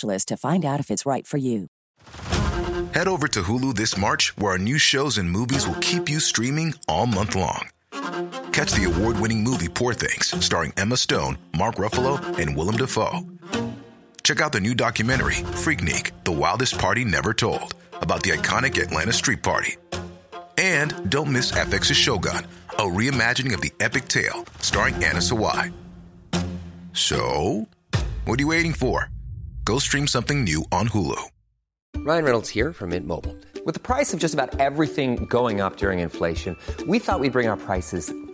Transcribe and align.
to 0.00 0.36
find 0.36 0.64
out 0.64 0.80
if 0.80 0.90
it's 0.90 1.06
right 1.06 1.26
for 1.26 1.38
you. 1.38 1.68
Head 2.94 3.08
over 3.08 3.28
to 3.28 3.42
Hulu 3.42 3.74
this 3.74 3.96
March, 3.96 4.36
where 4.36 4.52
our 4.52 4.58
new 4.58 4.78
shows 4.78 5.18
and 5.18 5.30
movies 5.30 5.66
will 5.66 5.80
keep 5.80 6.08
you 6.08 6.20
streaming 6.20 6.74
all 6.88 7.06
month 7.06 7.34
long. 7.34 7.68
Catch 8.52 8.72
the 8.72 8.84
award 8.84 9.18
winning 9.18 9.42
movie 9.42 9.68
Poor 9.68 9.94
Things, 9.94 10.34
starring 10.44 10.72
Emma 10.76 10.96
Stone, 10.96 11.38
Mark 11.56 11.76
Ruffalo, 11.76 12.20
and 12.38 12.56
Willem 12.56 12.76
Dafoe. 12.76 13.20
Check 14.22 14.40
out 14.40 14.52
the 14.52 14.60
new 14.60 14.74
documentary, 14.74 15.34
Freaknik 15.34 16.12
The 16.24 16.32
Wildest 16.32 16.78
Party 16.78 17.04
Never 17.04 17.32
Told, 17.32 17.74
about 18.00 18.22
the 18.22 18.30
iconic 18.30 18.80
Atlanta 18.80 19.12
Street 19.12 19.42
Party. 19.42 19.76
And 20.58 21.10
don't 21.10 21.32
miss 21.32 21.52
FX's 21.52 21.96
Shogun, 21.96 22.46
a 22.70 22.82
reimagining 22.82 23.54
of 23.54 23.60
the 23.60 23.72
epic 23.80 24.06
tale, 24.06 24.44
starring 24.60 24.94
Anna 24.96 25.18
Sawai. 25.18 25.72
So, 26.92 27.66
what 28.26 28.38
are 28.38 28.42
you 28.42 28.48
waiting 28.48 28.74
for? 28.74 29.11
Go 29.64 29.78
stream 29.78 30.06
something 30.06 30.44
new 30.44 30.64
on 30.72 30.88
Hulu. 30.88 31.22
Ryan 31.98 32.24
Reynolds 32.24 32.48
here 32.48 32.72
from 32.72 32.90
Mint 32.90 33.06
Mobile. 33.06 33.36
With 33.64 33.74
the 33.74 33.80
price 33.80 34.12
of 34.12 34.18
just 34.18 34.34
about 34.34 34.58
everything 34.58 35.26
going 35.26 35.60
up 35.60 35.76
during 35.76 36.00
inflation, 36.00 36.56
we 36.88 36.98
thought 36.98 37.20
we'd 37.20 37.32
bring 37.32 37.46
our 37.46 37.56
prices 37.56 38.12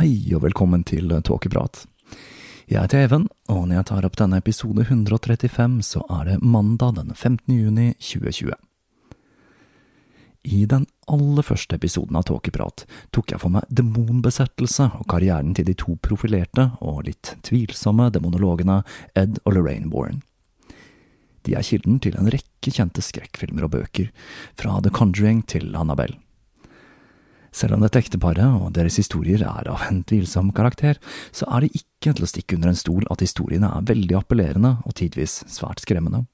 Hei 0.00 0.30
og 0.32 0.40
velkommen 0.46 0.80
til 0.88 1.10
Tåkeprat. 1.12 1.82
Jeg 2.70 2.80
heter 2.80 3.02
Even, 3.04 3.26
og 3.52 3.66
når 3.68 3.74
jeg 3.74 3.86
tar 3.90 4.06
opp 4.08 4.14
denne 4.16 4.38
episode 4.40 4.86
135, 4.86 5.74
så 5.84 6.00
er 6.08 6.22
det 6.24 6.36
mandag 6.40 6.94
den 6.96 7.10
15. 7.12 7.42
juni 7.52 7.90
2020. 8.00 8.54
I 10.48 10.62
den 10.70 10.86
aller 11.04 11.44
første 11.44 11.76
episoden 11.76 12.16
av 12.16 12.24
Tåkeprat 12.30 12.86
tok 13.12 13.34
jeg 13.34 13.42
for 13.42 13.52
meg 13.52 13.68
demonbesettelse 13.68 14.88
og 15.02 15.04
karrieren 15.12 15.52
til 15.58 15.68
de 15.68 15.76
to 15.76 15.98
profilerte 16.00 16.70
og 16.80 17.04
litt 17.10 17.34
tvilsomme 17.44 18.08
demonologene 18.16 18.78
Ed 19.12 19.42
og 19.44 19.58
Lorraine 19.58 19.92
Warren. 19.92 20.24
De 21.44 21.60
er 21.60 21.68
kilden 21.68 22.00
til 22.00 22.16
en 22.16 22.32
rekke 22.32 22.72
kjente 22.72 23.04
skrekkfilmer 23.04 23.68
og 23.68 23.76
bøker, 23.76 24.08
fra 24.56 24.80
The 24.80 24.96
Conjuring 24.96 25.44
til 25.44 25.76
Annabelle. 25.76 26.22
Selv 27.50 27.74
om 27.74 27.84
dette 27.84 27.98
ekteparet 27.98 28.46
og 28.46 28.72
deres 28.76 28.98
historier 29.00 29.42
er 29.42 29.70
av 29.70 29.86
en 29.88 30.02
tvilsom 30.06 30.52
karakter, 30.54 31.00
så 31.34 31.48
er 31.50 31.66
det 31.66 31.82
ikke 31.82 32.14
til 32.14 32.26
å 32.26 32.30
stikke 32.30 32.58
under 32.58 32.72
en 32.72 32.78
stol 32.78 33.06
at 33.10 33.24
historiene 33.24 33.70
er 33.74 33.88
veldig 33.90 34.20
appellerende 34.20 34.76
og 34.84 34.94
tidvis 35.00 35.40
svært 35.50 35.82
skremmende. 35.82 36.26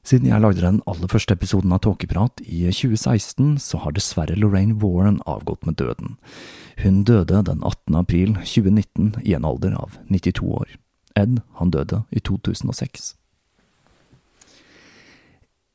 Siden 0.00 0.30
jeg 0.30 0.40
lagde 0.40 0.64
den 0.64 0.80
aller 0.88 1.10
første 1.12 1.36
episoden 1.36 1.74
av 1.76 1.82
Tåkeprat 1.84 2.40
i 2.40 2.64
2016, 2.72 3.58
så 3.60 3.82
har 3.84 3.92
dessverre 3.92 4.38
Lorraine 4.38 4.78
Warren 4.80 5.20
avgått 5.28 5.68
med 5.68 5.76
døden. 5.76 6.16
Hun 6.80 7.02
døde 7.04 7.42
den 7.44 7.60
18. 7.60 7.98
april 8.00 8.34
2019 8.40 9.20
i 9.20 9.36
en 9.36 9.44
alder 9.44 9.76
av 9.76 10.00
92 10.08 10.48
år. 10.56 10.72
Ed, 11.20 11.42
han 11.60 11.72
døde 11.74 12.04
i 12.16 12.22
2006. 12.24 13.12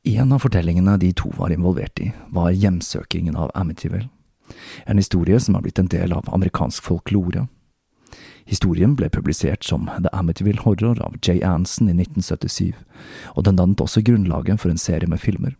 En 0.06 0.32
av 0.32 0.38
fortellingene 0.38 0.92
de 1.02 1.08
to 1.18 1.32
var 1.34 1.50
involvert 1.50 1.98
i, 1.98 2.12
var 2.30 2.52
hjemsøkingen 2.54 3.34
av 3.34 3.50
Amityville. 3.58 4.06
En 4.86 5.00
historie 5.02 5.40
som 5.42 5.56
har 5.58 5.64
blitt 5.64 5.80
en 5.82 5.88
del 5.90 6.12
av 6.14 6.28
amerikansk 6.30 6.84
folklore. 6.86 7.48
Historien 8.46 8.94
ble 8.94 9.08
publisert 9.10 9.66
som 9.66 9.88
The 9.90 10.12
Amityville 10.14 10.62
Horror 10.62 11.00
av 11.02 11.16
Jay 11.18 11.42
Anson 11.42 11.90
i 11.90 11.96
1977, 11.96 12.76
og 13.34 13.48
den 13.48 13.58
dannet 13.58 13.82
også 13.82 14.04
grunnlaget 14.06 14.62
for 14.62 14.70
en 14.70 14.78
serie 14.78 15.10
med 15.10 15.18
filmer. 15.18 15.56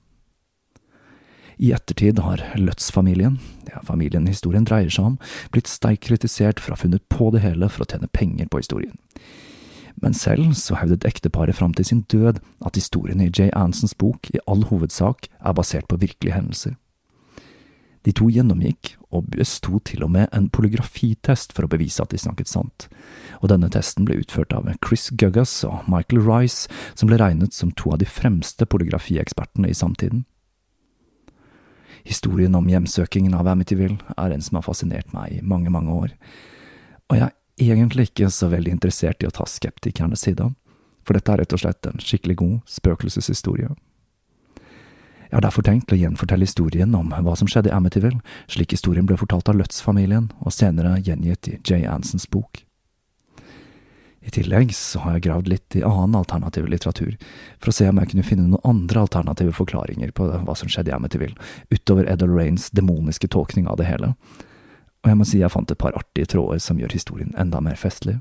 I 1.59 1.73
ettertid 1.75 2.21
har 2.23 2.45
Lutz-familien, 2.55 3.41
ja, 3.67 3.83
familien 3.83 4.31
historien 4.31 4.69
dreier 4.69 4.95
seg 4.95 5.11
om, 5.11 5.19
blitt 5.51 5.67
sterkt 5.67 6.07
kritisert 6.07 6.63
for 6.63 6.71
å 6.71 6.79
ha 6.79 6.85
funnet 6.85 7.03
på 7.11 7.33
det 7.35 7.43
hele 7.43 7.67
for 7.67 7.83
å 7.83 7.91
tjene 7.91 8.13
penger 8.15 8.47
på 8.53 8.63
historien 8.63 8.95
men 10.03 10.15
selv 10.15 10.53
så 10.59 10.77
hevdet 10.81 11.07
ekteparet 11.09 11.57
fram 11.57 11.75
til 11.75 11.89
sin 11.89 12.03
død 12.13 12.41
at 12.67 12.77
historien 12.77 13.21
i 13.21 13.31
Jay 13.31 13.49
Ansons 13.57 13.95
bok 13.95 14.29
i 14.35 14.43
all 14.47 14.67
hovedsak 14.69 15.29
er 15.41 15.57
basert 15.57 15.89
på 15.89 15.97
virkelige 16.01 16.35
hendelser. 16.37 16.77
De 18.07 18.13
to 18.15 18.29
gjennomgikk, 18.31 18.93
og 19.11 19.31
besto 19.33 19.81
til 19.83 20.05
og 20.05 20.13
med 20.15 20.29
en 20.37 20.47
polygrafitest 20.53 21.55
for 21.57 21.67
å 21.67 21.71
bevise 21.71 22.03
at 22.03 22.13
de 22.13 22.21
snakket 22.21 22.51
sant, 22.51 22.87
og 23.41 23.51
denne 23.51 23.71
testen 23.73 24.07
ble 24.07 24.21
utført 24.21 24.55
av 24.55 24.69
Chris 24.85 25.09
Guggas 25.11 25.65
og 25.67 25.89
Michael 25.91 26.23
Rice, 26.23 26.71
som 26.95 27.11
ble 27.11 27.19
regnet 27.19 27.57
som 27.57 27.73
to 27.75 27.91
av 27.95 28.03
de 28.03 28.07
fremste 28.07 28.69
polygrafiekspertene 28.69 29.73
i 29.73 29.79
samtiden. 29.79 30.23
Historien 32.07 32.55
om 32.55 32.69
hjemsøkingen 32.71 33.35
av 33.35 33.49
Amityville 33.51 33.99
er 34.15 34.35
en 34.35 34.45
som 34.45 34.61
har 34.61 34.67
fascinert 34.69 35.11
meg 35.17 35.41
i 35.41 35.43
mange, 35.43 35.73
mange 35.75 35.91
år 35.91 36.13
Og 37.11 37.17
jeg 37.19 37.33
egentlig 37.61 38.11
ikke 38.11 38.31
så 38.33 38.51
veldig 38.53 38.77
interessert 38.77 39.23
i 39.23 39.29
å 39.29 39.35
ta 39.35 39.47
skeptikernes 39.49 40.27
side, 40.27 40.51
for 41.07 41.17
dette 41.17 41.33
er 41.33 41.43
rett 41.43 41.55
og 41.55 41.63
slett 41.63 41.89
en 41.89 42.03
skikkelig 42.03 42.37
god 42.43 42.57
spøkelseshistorie. 42.71 43.73
Jeg 45.27 45.35
har 45.35 45.43
derfor 45.43 45.67
tenkt 45.67 45.91
å 45.91 45.99
gjenfortelle 45.99 46.47
historien 46.47 46.95
om 46.95 47.11
hva 47.11 47.35
som 47.39 47.49
skjedde 47.51 47.73
i 47.73 47.75
Amityville, 47.75 48.23
slik 48.51 48.77
historien 48.77 49.09
ble 49.09 49.19
fortalt 49.19 49.49
av 49.51 49.59
Lutz-familien 49.59 50.31
og 50.39 50.55
senere 50.55 51.01
gjengitt 51.03 51.51
i 51.51 51.59
Jay 51.67 51.87
Ansons 51.91 52.29
bok. 52.31 52.63
I 54.27 54.33
tillegg 54.35 54.73
så 54.75 55.05
har 55.05 55.17
jeg 55.17 55.27
gravd 55.29 55.51
litt 55.51 55.77
i 55.79 55.85
annen 55.87 56.17
alternativ 56.19 56.67
litteratur, 56.71 57.15
for 57.63 57.71
å 57.71 57.75
se 57.75 57.87
om 57.91 57.99
jeg 58.01 58.11
kunne 58.11 58.27
finne 58.27 58.47
noen 58.49 58.65
andre 58.67 59.05
alternative 59.05 59.55
forklaringer 59.55 60.11
på 60.15 60.27
hva 60.31 60.57
som 60.59 60.71
skjedde 60.71 60.91
i 60.91 60.97
Amityville, 60.97 61.39
utover 61.71 62.09
Edel 62.11 62.35
Rains 62.35 62.71
demoniske 62.75 63.31
tolkning 63.31 63.69
av 63.71 63.79
det 63.79 63.87
hele, 63.87 64.15
og 65.05 65.11
jeg 65.11 65.19
må 65.19 65.27
si 65.29 65.41
jeg 65.43 65.53
fant 65.53 65.71
et 65.71 65.79
par 65.79 65.97
artige 65.99 66.31
tråder 66.33 66.63
som 66.63 66.81
gjør 66.81 66.97
historien 66.97 67.35
enda 67.39 67.61
mer 67.63 67.79
festlig. 67.81 68.19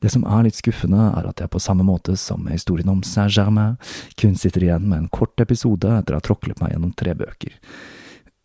Det 0.00 0.12
som 0.12 0.26
er 0.28 0.44
litt 0.44 0.58
skuffende, 0.58 1.08
er 1.16 1.26
at 1.28 1.40
jeg 1.40 1.50
på 1.50 1.60
samme 1.62 1.84
måte 1.86 2.16
som 2.20 2.42
med 2.44 2.58
historien 2.58 2.90
om 2.92 3.02
Saint-Germain 3.04 3.78
kun 4.20 4.36
sitter 4.36 4.66
igjen 4.66 4.88
med 4.90 4.98
en 4.98 5.08
kort 5.12 5.40
episode 5.40 5.88
etter 5.88 6.14
å 6.14 6.20
ha 6.20 6.24
tråklet 6.24 6.60
meg 6.60 6.74
gjennom 6.74 6.92
tre 6.92 7.14
bøker. 7.16 7.56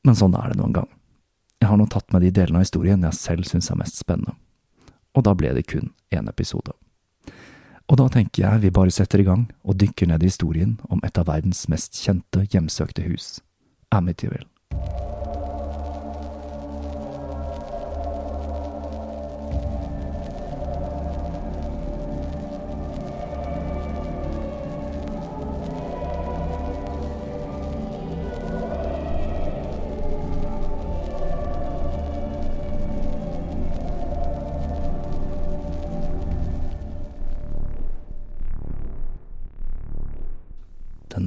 Men 0.07 0.17
sånn 0.17 0.37
er 0.39 0.51
det 0.51 0.61
noen 0.61 0.77
gang. 0.79 0.89
Jeg 1.61 1.69
har 1.69 1.77
nå 1.77 1.85
tatt 1.91 2.09
med 2.13 2.23
de 2.25 2.31
delene 2.33 2.61
av 2.61 2.65
historien 2.65 3.03
jeg 3.05 3.19
selv 3.19 3.49
syns 3.49 3.69
er 3.69 3.77
mest 3.77 3.99
spennende. 3.99 4.33
Og 5.13 5.27
da 5.27 5.35
ble 5.37 5.51
det 5.53 5.67
kun 5.69 5.91
én 6.15 6.31
episode. 6.31 6.73
Og 7.91 7.99
da 7.99 8.07
tenker 8.07 8.45
jeg 8.45 8.63
vi 8.63 8.73
bare 8.73 8.93
setter 8.95 9.21
i 9.21 9.27
gang 9.27 9.49
og 9.67 9.75
dykker 9.81 10.07
ned 10.07 10.23
i 10.23 10.31
historien 10.31 10.77
om 10.89 11.03
et 11.03 11.19
av 11.19 11.27
verdens 11.27 11.67
mest 11.69 11.99
kjente 11.99 12.47
hjemsøkte 12.47 13.03
hus, 13.09 13.41
Amityville. 13.91 14.47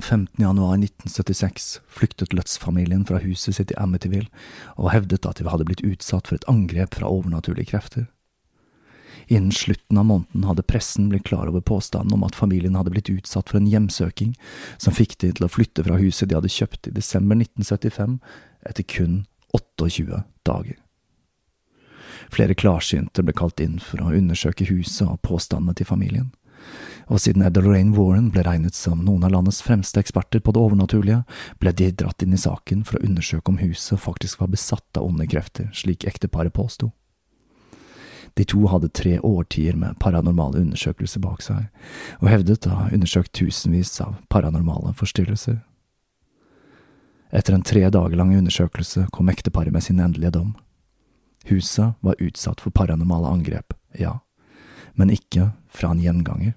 Den 0.05 0.27
15. 0.27 0.43
januar 0.43 0.75
1976 0.75 1.81
flyktet 1.89 2.33
Lutz-familien 2.33 3.07
fra 3.09 3.19
huset 3.19 3.57
sitt 3.57 3.71
i 3.73 3.77
Amityville 3.81 4.29
og 4.77 4.91
hevdet 4.93 5.25
at 5.25 5.39
de 5.41 5.47
hadde 5.49 5.65
blitt 5.65 5.81
utsatt 5.81 6.29
for 6.29 6.37
et 6.37 6.45
angrep 6.51 6.99
fra 6.99 7.09
overnaturlige 7.09 7.71
krefter. 7.71 8.05
Innen 9.33 9.55
slutten 9.57 9.97
av 9.97 10.05
måneden 10.05 10.45
hadde 10.45 10.67
pressen 10.69 11.09
blitt 11.09 11.25
klar 11.31 11.49
over 11.49 11.65
påstanden 11.65 12.19
om 12.19 12.29
at 12.29 12.37
familien 12.37 12.77
hadde 12.77 12.93
blitt 12.93 13.09
utsatt 13.09 13.49
for 13.49 13.63
en 13.63 13.71
hjemsøking 13.71 14.37
som 14.77 14.93
fikk 14.93 15.17
de 15.25 15.33
til 15.33 15.49
å 15.49 15.53
flytte 15.55 15.87
fra 15.89 15.97
huset 15.97 16.29
de 16.29 16.37
hadde 16.37 16.53
kjøpt 16.53 16.93
i 16.93 16.95
desember 17.01 17.41
1975, 17.41 18.21
etter 18.69 18.85
kun 18.85 19.23
28 19.57 20.21
dager. 20.45 20.81
Flere 22.29 22.53
klarsynte 22.53 23.25
ble 23.25 23.33
kalt 23.33 23.65
inn 23.65 23.81
for 23.81 24.05
å 24.05 24.13
undersøke 24.13 24.69
huset 24.69 25.09
og 25.09 25.23
påstandene 25.25 25.81
til 25.81 25.89
familien 25.89 26.33
og 27.07 27.21
siden 27.21 27.45
Ed 27.45 27.59
Lorraine 27.61 27.93
Warren 27.97 28.31
ble 28.33 28.45
regnet 28.47 28.77
som 28.77 29.03
noen 29.05 29.25
av 29.27 29.35
landets 29.35 29.61
fremste 29.65 30.01
eksperter 30.01 30.41
på 30.41 30.55
det 30.55 30.63
overnaturlige, 30.63 31.23
ble 31.61 31.73
de 31.77 31.91
dratt 31.93 32.25
inn 32.25 32.37
i 32.37 32.41
saken 32.41 32.85
for 32.89 32.99
å 32.99 33.05
undersøke 33.05 33.53
om 33.53 33.61
huset 33.61 34.01
faktisk 34.01 34.41
var 34.41 34.53
besatt 34.55 35.01
av 35.01 35.09
onde 35.09 35.29
krefter, 35.29 35.71
slik 35.77 36.07
ekteparet 36.09 36.55
påsto. 36.57 36.93
De 38.35 38.45
to 38.45 38.65
hadde 38.67 38.91
tre 38.91 39.19
årtier 39.23 39.77
med 39.79 39.99
paranormale 40.03 40.59
undersøkelser 40.65 41.23
bak 41.23 41.45
seg, 41.45 41.69
og 42.19 42.31
hevdet 42.33 42.67
å 42.67 42.81
ha 42.81 42.89
undersøkt 42.91 43.35
tusenvis 43.37 43.95
av 44.03 44.17
paranormale 44.33 44.95
forstyrrelser. 44.99 45.61
Etter 47.35 47.55
en 47.55 47.67
tre 47.67 47.87
dager 47.91 48.19
lang 48.19 48.35
undersøkelse 48.35 49.09
kom 49.15 49.31
ekteparet 49.31 49.75
med 49.75 49.83
sin 49.87 50.03
endelige 50.03 50.35
dom. 50.39 50.55
Huset 51.51 51.95
var 52.01 52.19
utsatt 52.23 52.63
for 52.63 52.75
paranormale 52.75 53.31
angrep, 53.31 53.75
ja, 53.99 54.19
men 54.95 55.13
ikke 55.15 55.53
fra 55.75 55.91
en 55.93 56.03
gjenganger. 56.03 56.55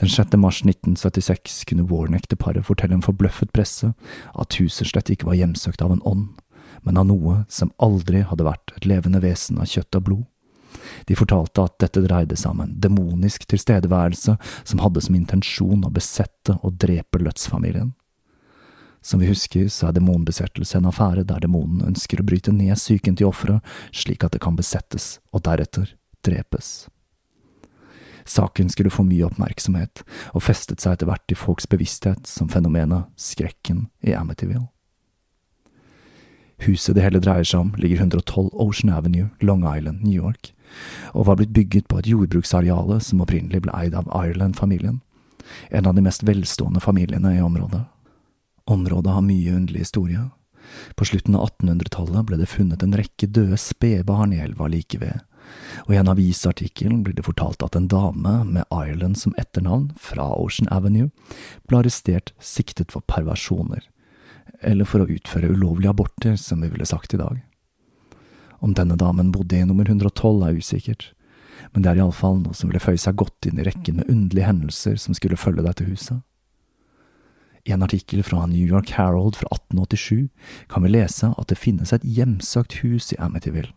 Den 0.00 0.08
6. 0.08 0.36
mars 0.36 0.62
1976 0.64 1.64
kunne 1.70 1.86
Warren-ekteparet 1.86 2.66
fortelle 2.66 2.98
en 2.98 3.04
forbløffet 3.04 3.52
presse 3.54 3.92
at 4.34 4.58
huset 4.58 4.90
slett 4.90 5.12
ikke 5.12 5.28
var 5.28 5.38
hjemsøkt 5.38 5.84
av 5.84 5.94
en 5.94 6.02
ånd, 6.08 6.28
men 6.82 6.98
av 6.98 7.06
noe 7.06 7.42
som 7.52 7.72
aldri 7.82 8.24
hadde 8.26 8.46
vært 8.48 8.74
et 8.76 8.88
levende 8.88 9.22
vesen 9.22 9.60
av 9.62 9.70
kjøtt 9.70 10.00
og 10.00 10.06
blod. 10.08 10.28
De 11.06 11.16
fortalte 11.16 11.62
at 11.62 11.78
dette 11.82 12.02
dreide 12.04 12.36
seg 12.38 12.54
om 12.54 12.62
en 12.64 12.76
demonisk 12.80 13.44
tilstedeværelse 13.50 14.36
som 14.40 14.82
hadde 14.82 15.02
som 15.04 15.18
intensjon 15.18 15.84
å 15.86 15.92
besette 15.92 16.56
og 16.62 16.78
drepe 16.80 17.20
Lutz-familien. 17.20 17.92
Som 19.02 19.20
vi 19.20 19.28
husker, 19.28 19.66
så 19.68 19.88
er 19.88 19.96
demonbesettelse 19.96 20.78
en 20.78 20.86
affære 20.86 21.26
der 21.26 21.42
demonen 21.42 21.82
ønsker 21.88 22.22
å 22.22 22.26
bryte 22.26 22.54
ned 22.54 22.78
psyken 22.78 23.18
til 23.18 23.28
offeret 23.32 23.66
slik 23.90 24.22
at 24.24 24.34
det 24.34 24.42
kan 24.44 24.58
besettes 24.58 25.16
og 25.34 25.42
deretter 25.48 25.90
drepes. 26.22 26.86
Saken 28.28 28.70
skulle 28.70 28.92
få 28.92 29.04
mye 29.06 29.26
oppmerksomhet, 29.26 30.04
og 30.32 30.44
festet 30.46 30.82
seg 30.82 30.96
etter 30.96 31.10
hvert 31.10 31.34
i 31.34 31.38
folks 31.38 31.68
bevissthet 31.70 32.28
som 32.28 32.50
fenomenet 32.52 33.10
skrekken 33.20 33.88
i 34.06 34.14
Amityville. 34.16 34.68
Huset 36.62 36.94
det 36.94 37.02
hele 37.02 37.22
dreier 37.22 37.46
seg 37.46 37.64
om, 37.64 37.70
ligger 37.80 38.04
112 38.04 38.52
Ocean 38.52 38.92
Avenue, 38.94 39.30
Long 39.42 39.64
Island, 39.66 40.04
New 40.04 40.14
York, 40.14 40.52
og 41.12 41.26
var 41.26 41.40
blitt 41.40 41.54
bygget 41.56 41.88
på 41.90 41.98
et 41.98 42.10
jordbruksareale 42.10 43.00
som 43.02 43.24
opprinnelig 43.24 43.64
ble 43.64 43.74
eid 43.74 43.96
av 43.98 44.06
Ireland-familien, 44.14 45.00
en 45.74 45.88
av 45.90 45.96
de 45.96 46.04
mest 46.06 46.22
velstående 46.22 46.80
familiene 46.80 47.34
i 47.34 47.42
området. 47.42 47.82
Området 48.70 49.16
har 49.16 49.26
mye 49.26 49.56
underlig 49.56 49.82
historie. 49.82 50.28
På 50.94 51.04
slutten 51.04 51.34
av 51.34 51.48
1800-tallet 51.50 52.28
ble 52.28 52.38
det 52.38 52.50
funnet 52.50 52.82
en 52.86 52.94
rekke 52.96 53.26
døde 53.26 53.58
spedbarn 53.58 54.32
i 54.36 54.40
elva 54.44 54.70
like 54.70 55.00
ved, 55.02 55.18
og 55.86 55.94
i 55.94 55.98
en 56.00 56.10
avisartikkel 56.12 56.98
blir 57.04 57.16
det 57.16 57.26
fortalt 57.26 57.62
at 57.64 57.76
en 57.78 57.88
dame 57.90 58.34
med 58.48 58.64
Ireland 58.68 59.18
som 59.18 59.34
etternavn, 59.40 59.90
fra 59.98 60.28
Ocean 60.36 60.70
Avenue, 60.70 61.10
ble 61.68 61.82
arrestert 61.82 62.34
siktet 62.38 62.92
for 62.94 63.04
perversjoner, 63.10 63.86
eller 64.62 64.88
for 64.88 65.02
å 65.02 65.10
utføre 65.10 65.50
ulovlige 65.50 65.94
aborter, 65.94 66.36
som 66.36 66.62
vi 66.62 66.70
ville 66.72 66.88
sagt 66.88 67.14
i 67.14 67.20
dag. 67.20 67.40
Om 68.62 68.76
denne 68.78 68.96
damen 68.96 69.32
bodde 69.34 69.58
i 69.58 69.66
nummer 69.66 69.88
112 69.88 70.44
er 70.46 70.58
usikkert, 70.58 71.08
men 71.72 71.82
det 71.82 71.92
er 71.92 72.02
iallfall 72.02 72.38
noe 72.42 72.56
som 72.56 72.70
ville 72.70 72.82
føye 72.82 73.00
seg 73.00 73.18
godt 73.18 73.48
inn 73.48 73.58
i 73.58 73.66
rekken 73.66 73.98
med 73.98 74.10
underlige 74.10 74.48
hendelser 74.48 74.98
som 75.00 75.16
skulle 75.18 75.40
følge 75.40 75.64
deg 75.66 75.78
til 75.78 75.90
huset. 75.94 76.22
I 77.66 77.74
en 77.74 77.84
artikkel 77.86 78.24
fra 78.26 78.44
New 78.50 78.66
York 78.66 78.90
Herald 78.96 79.36
fra 79.38 79.46
1887 79.54 80.28
kan 80.70 80.82
vi 80.82 80.90
lese 80.90 81.30
at 81.38 81.50
det 81.50 81.60
finnes 81.60 81.92
et 81.94 82.02
hjemsøkt 82.02 82.80
hus 82.82 83.12
i 83.14 83.18
Amityville, 83.22 83.70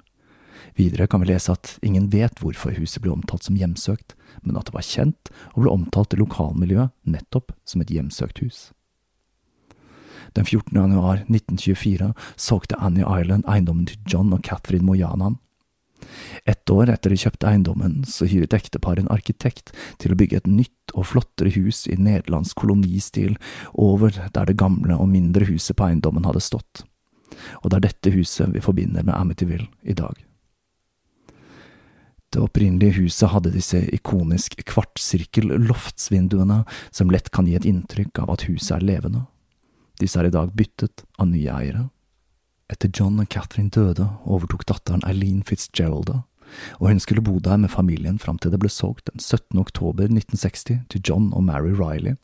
Videre 0.75 1.07
kan 1.07 1.22
vi 1.22 1.29
lese 1.29 1.53
at 1.53 1.75
ingen 1.86 2.10
vet 2.13 2.41
hvorfor 2.41 2.75
huset 2.79 3.03
ble 3.03 3.13
omtalt 3.13 3.45
som 3.45 3.60
hjemsøkt, 3.60 4.15
men 4.43 4.57
at 4.57 4.69
det 4.69 4.75
var 4.75 4.88
kjent 4.88 5.31
og 5.53 5.63
ble 5.63 5.74
omtalt 5.74 6.15
i 6.15 6.22
lokalmiljøet 6.22 6.93
nettopp 7.07 7.53
som 7.67 7.84
et 7.84 7.93
hjemsøkt 7.93 8.41
hus. 8.43 8.69
Den 10.36 10.45
14. 10.45 10.75
januar 10.75 11.24
1924 11.29 12.12
solgte 12.36 12.75
Annie 12.84 13.07
Island 13.07 13.45
eiendommen 13.48 13.88
til 13.88 14.01
John 14.12 14.34
og 14.36 14.43
Catherine 14.43 14.84
Moyanan. 14.84 15.38
Ett 16.45 16.69
år 16.69 16.91
etter 16.91 17.13
de 17.13 17.17
kjøpte 17.17 17.48
eiendommen, 17.50 18.03
så 18.03 18.27
hyret 18.29 18.53
ekteparet 18.53 19.05
en 19.05 19.13
arkitekt 19.13 19.72
til 20.01 20.12
å 20.12 20.19
bygge 20.19 20.41
et 20.41 20.50
nytt 20.51 20.93
og 20.93 21.07
flottere 21.13 21.53
hus 21.55 21.86
i 21.88 21.95
nederlandsk 21.95 22.60
kolonistil 22.62 23.39
over 23.72 24.12
der 24.12 24.51
det 24.51 24.60
gamle 24.60 25.00
og 25.00 25.10
mindre 25.13 25.48
huset 25.48 25.79
på 25.79 25.88
eiendommen 25.88 26.27
hadde 26.27 26.43
stått. 26.43 26.84
Og 27.63 27.72
det 27.72 27.79
er 27.79 27.88
dette 27.88 28.15
huset 28.15 28.53
vi 28.53 28.63
forbinder 28.63 29.07
med 29.07 29.15
Amityville 29.15 29.72
i 29.84 29.95
dag. 29.98 30.19
Det 32.36 32.44
opprinnelige 32.44 32.98
huset 33.00 33.32
hadde 33.32 33.54
disse 33.54 33.80
ikonisk 33.96 34.60
kvartsirkel-loftsvinduene 34.68 36.65
som 36.92 37.12
lett 37.13 37.32
kan 37.32 37.48
gi 37.48 37.56
et 37.56 37.68
inntrykk 37.70 38.20
av 38.25 38.36
at 38.36 38.44
huset 38.50 38.75
er 38.75 38.84
levende. 38.84 39.24
Disse 40.01 40.20
er 40.20 40.27
i 40.27 40.36
dag 40.36 40.51
byttet 40.51 41.06
av 41.15 41.30
nye 41.32 41.54
eiere. 41.56 41.86
Etter 42.68 42.92
John 42.92 43.22
og 43.24 43.30
Catherine 43.32 43.72
døde, 43.72 44.10
overtok 44.27 44.65
datteren 44.68 45.06
Eileen 45.08 45.46
Fitzgerald 45.48 46.12
og 46.80 46.88
hun 46.89 47.00
skulle 47.00 47.22
bo 47.22 47.39
der 47.39 47.58
med 47.58 47.70
familien 47.70 48.20
fram 48.20 48.38
til 48.38 48.51
det 48.51 48.60
ble 48.60 48.70
solgt 48.70 49.10
den 49.12 49.20
17. 49.20 49.60
oktober 49.60 50.04
1960 50.04 50.86
til 50.89 51.01
John 51.08 51.34
og 51.34 51.44
Mary 51.44 51.74
Riley, 51.74 52.15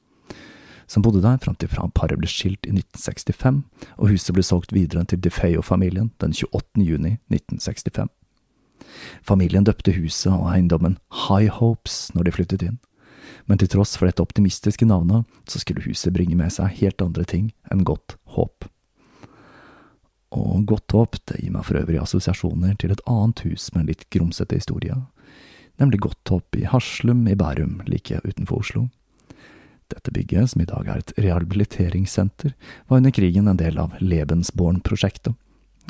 som 0.87 1.03
bodde 1.03 1.21
der 1.23 1.37
fram 1.37 1.55
til 1.55 1.69
paret 1.95 2.19
ble 2.19 2.27
skilt 2.27 2.65
i 2.67 2.75
1965, 2.75 3.63
og 3.97 4.09
huset 4.09 4.33
ble 4.35 4.43
solgt 4.43 4.73
videre 4.73 5.05
til 5.05 5.23
DeFeo-familien 5.23 6.11
den 6.21 6.35
28. 6.35 6.83
juni 6.83 7.17
1965. 7.31 8.20
Familien 9.25 9.65
døpte 9.67 9.93
huset 9.95 10.31
og 10.33 10.49
eiendommen 10.53 10.97
High 11.27 11.51
Hopes 11.59 12.09
når 12.15 12.27
de 12.27 12.35
flyttet 12.35 12.65
inn, 12.65 12.79
men 13.45 13.61
til 13.61 13.71
tross 13.71 13.95
for 13.97 14.09
dette 14.09 14.23
optimistiske 14.23 14.87
navnet, 14.87 15.25
så 15.49 15.61
skulle 15.61 15.85
huset 15.85 16.13
bringe 16.15 16.37
med 16.37 16.53
seg 16.53 16.73
helt 16.81 17.01
andre 17.03 17.25
ting 17.27 17.51
enn 17.71 17.85
godt 17.87 18.17
håp. 18.35 18.67
Og 20.31 20.63
Godt 20.67 20.95
håp 20.95 21.17
det 21.27 21.41
gir 21.41 21.51
meg 21.51 21.65
for 21.67 21.79
øvrig 21.81 21.99
assosiasjoner 21.99 22.77
til 22.79 22.93
et 22.93 23.03
annet 23.09 23.43
hus 23.43 23.67
med 23.73 23.83
en 23.83 23.91
litt 23.91 24.07
grumsete 24.13 24.55
historie, 24.55 24.95
nemlig 25.81 25.99
Godt 26.07 26.31
håp 26.31 26.59
i 26.59 26.67
Haslum 26.71 27.25
i 27.27 27.35
Bærum, 27.35 27.81
like 27.87 28.21
utenfor 28.23 28.63
Oslo. 28.63 28.87
Dette 29.91 30.13
bygget, 30.15 30.53
som 30.53 30.61
i 30.63 30.69
dag 30.69 30.87
er 30.87 31.01
et 31.01 31.13
rehabiliteringssenter, 31.19 32.53
var 32.87 33.01
under 33.01 33.11
krigen 33.11 33.49
en 33.51 33.59
del 33.59 33.79
av 33.81 33.97
Lebensborn-prosjektet, 33.99 35.35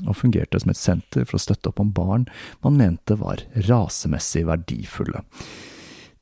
og 0.05 0.17
fungerte 0.17 0.59
som 0.61 0.71
et 0.73 0.79
senter 0.79 1.25
for 1.27 1.37
å 1.37 1.43
støtte 1.43 1.71
opp 1.71 1.81
om 1.83 1.91
barn 1.95 2.25
man 2.63 2.79
mente 2.79 3.17
var 3.19 3.43
rasemessig 3.67 4.45
verdifulle. 4.49 5.23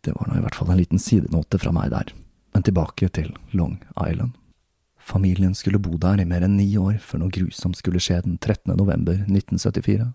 Det 0.01 0.15
var 0.15 0.29
nå 0.29 0.39
i 0.39 0.43
hvert 0.43 0.55
fall 0.55 0.71
en 0.71 0.79
liten 0.79 1.01
sidenote 1.01 1.59
fra 1.59 1.73
meg 1.75 1.91
der, 1.93 2.13
men 2.55 2.65
tilbake 2.65 3.09
til 3.13 3.33
Long 3.51 3.77
Island. 3.99 4.35
Familien 5.09 5.55
skulle 5.57 5.81
bo 5.81 5.97
der 5.97 6.21
i 6.21 6.27
mer 6.27 6.43
enn 6.45 6.57
ni 6.59 6.69
år 6.77 6.99
før 7.01 7.23
noe 7.23 7.33
grusomt 7.33 7.79
skulle 7.79 8.01
skje 8.03 8.21
den 8.25 8.37
13. 8.37 8.75
november 8.77 9.17
1974. 9.25 10.11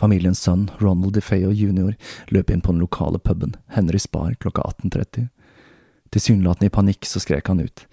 Familiens 0.00 0.40
sønn, 0.42 0.66
Ronald 0.80 1.16
DeFeo 1.16 1.52
jr., 1.52 1.94
løp 2.34 2.50
inn 2.50 2.62
på 2.64 2.74
den 2.74 2.82
lokale 2.82 3.20
puben, 3.22 3.56
Henry 3.72 4.00
Spar, 4.02 4.34
klokka 4.40 4.64
18.30. 4.68 5.28
Tilsynelatende 6.12 6.68
i 6.68 6.74
panikk 6.74 7.08
så 7.08 7.22
skrek 7.24 7.48
han 7.48 7.62
ut. 7.64 7.86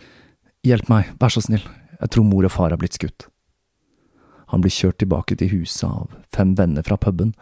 Hjelp 0.68 0.90
meg, 0.92 1.14
vær 1.22 1.32
så 1.32 1.44
snill, 1.44 1.64
jeg 2.00 2.12
tror 2.12 2.28
mor 2.28 2.48
og 2.48 2.52
far 2.52 2.76
har 2.76 2.82
blitt 2.82 3.00
skutt. 3.00 3.30
Han 4.50 4.62
blir 4.62 4.74
kjørt 4.74 5.00
tilbake 5.02 5.38
til 5.38 5.52
huset 5.54 5.86
av 5.88 6.14
fem 6.36 6.56
venner 6.58 6.86
fra 6.86 6.98
puben, 6.98 7.36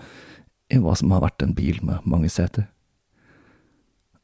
i 0.68 0.80
hva 0.84 0.96
som 1.00 1.14
har 1.16 1.24
vært 1.24 1.44
en 1.44 1.56
bil 1.56 1.80
med 1.86 2.04
mange 2.04 2.30
seter. 2.32 2.68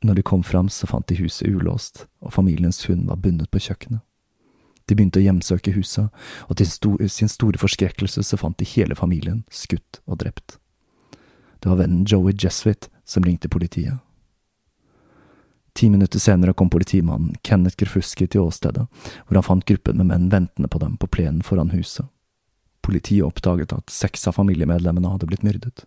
Når 0.03 0.19
de 0.19 0.25
kom 0.27 0.43
fram, 0.43 0.67
så 0.67 0.87
fant 0.87 1.07
de 1.07 1.15
huset 1.15 1.47
ulåst, 1.47 2.05
og 2.19 2.33
familiens 2.35 2.81
hund 2.89 3.07
var 3.07 3.21
bundet 3.23 3.51
på 3.51 3.61
kjøkkenet. 3.63 4.03
De 4.83 4.97
begynte 4.97 5.21
å 5.21 5.23
hjemsøke 5.23 5.71
huset, 5.77 6.11
og 6.51 6.59
til 6.59 7.07
sin 7.07 7.31
store 7.31 7.59
forskrekkelse 7.61 8.25
så 8.27 8.39
fant 8.39 8.57
de 8.59 8.67
hele 8.67 8.97
familien 8.99 9.45
skutt 9.47 10.01
og 10.03 10.19
drept. 10.25 10.57
Det 11.63 11.71
var 11.71 11.79
vennen 11.79 12.03
Joey 12.03 12.35
Jesuit 12.35 12.89
som 13.07 13.23
ringte 13.23 13.47
politiet. 13.47 14.03
Ti 15.73 15.87
minutter 15.89 16.19
senere 16.19 16.53
kom 16.53 16.69
politimannen 16.69 17.37
Kenneth 17.41 17.79
Gerfuski 17.79 18.27
til 18.27 18.43
åstedet, 18.43 18.83
hvor 19.25 19.39
han 19.39 19.47
fant 19.47 19.65
gruppen 19.65 19.97
med 19.97 20.11
menn 20.11 20.27
ventende 20.29 20.69
på 20.69 20.83
dem 20.83 20.99
på 20.99 21.07
plenen 21.07 21.41
foran 21.41 21.71
huset. 21.71 22.05
Politiet 22.83 23.25
oppdaget 23.25 23.73
at 23.75 23.93
seks 23.93 24.27
av 24.27 24.35
familiemedlemmene 24.37 25.13
hadde 25.13 25.29
blitt 25.29 25.45
myrdet. 25.45 25.85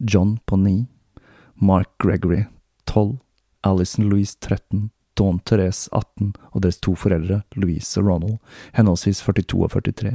John 0.00 0.38
på 0.48 0.56
ni, 0.56 0.86
Mark 1.54 1.90
Gregory 2.02 2.46
tolv, 2.88 3.18
Alison 3.60 4.08
Louise 4.08 4.38
13, 4.40 4.90
Dawn 5.14 5.38
Therese 5.38 5.88
18 5.92 6.32
og 6.52 6.62
deres 6.62 6.80
to 6.80 6.94
foreldre, 6.96 7.42
Louise 7.58 8.00
og 8.00 8.06
Ronald, 8.08 8.38
henholdsvis 8.72 9.20
42 9.26 9.64
og 9.66 9.72
43. 9.74 10.12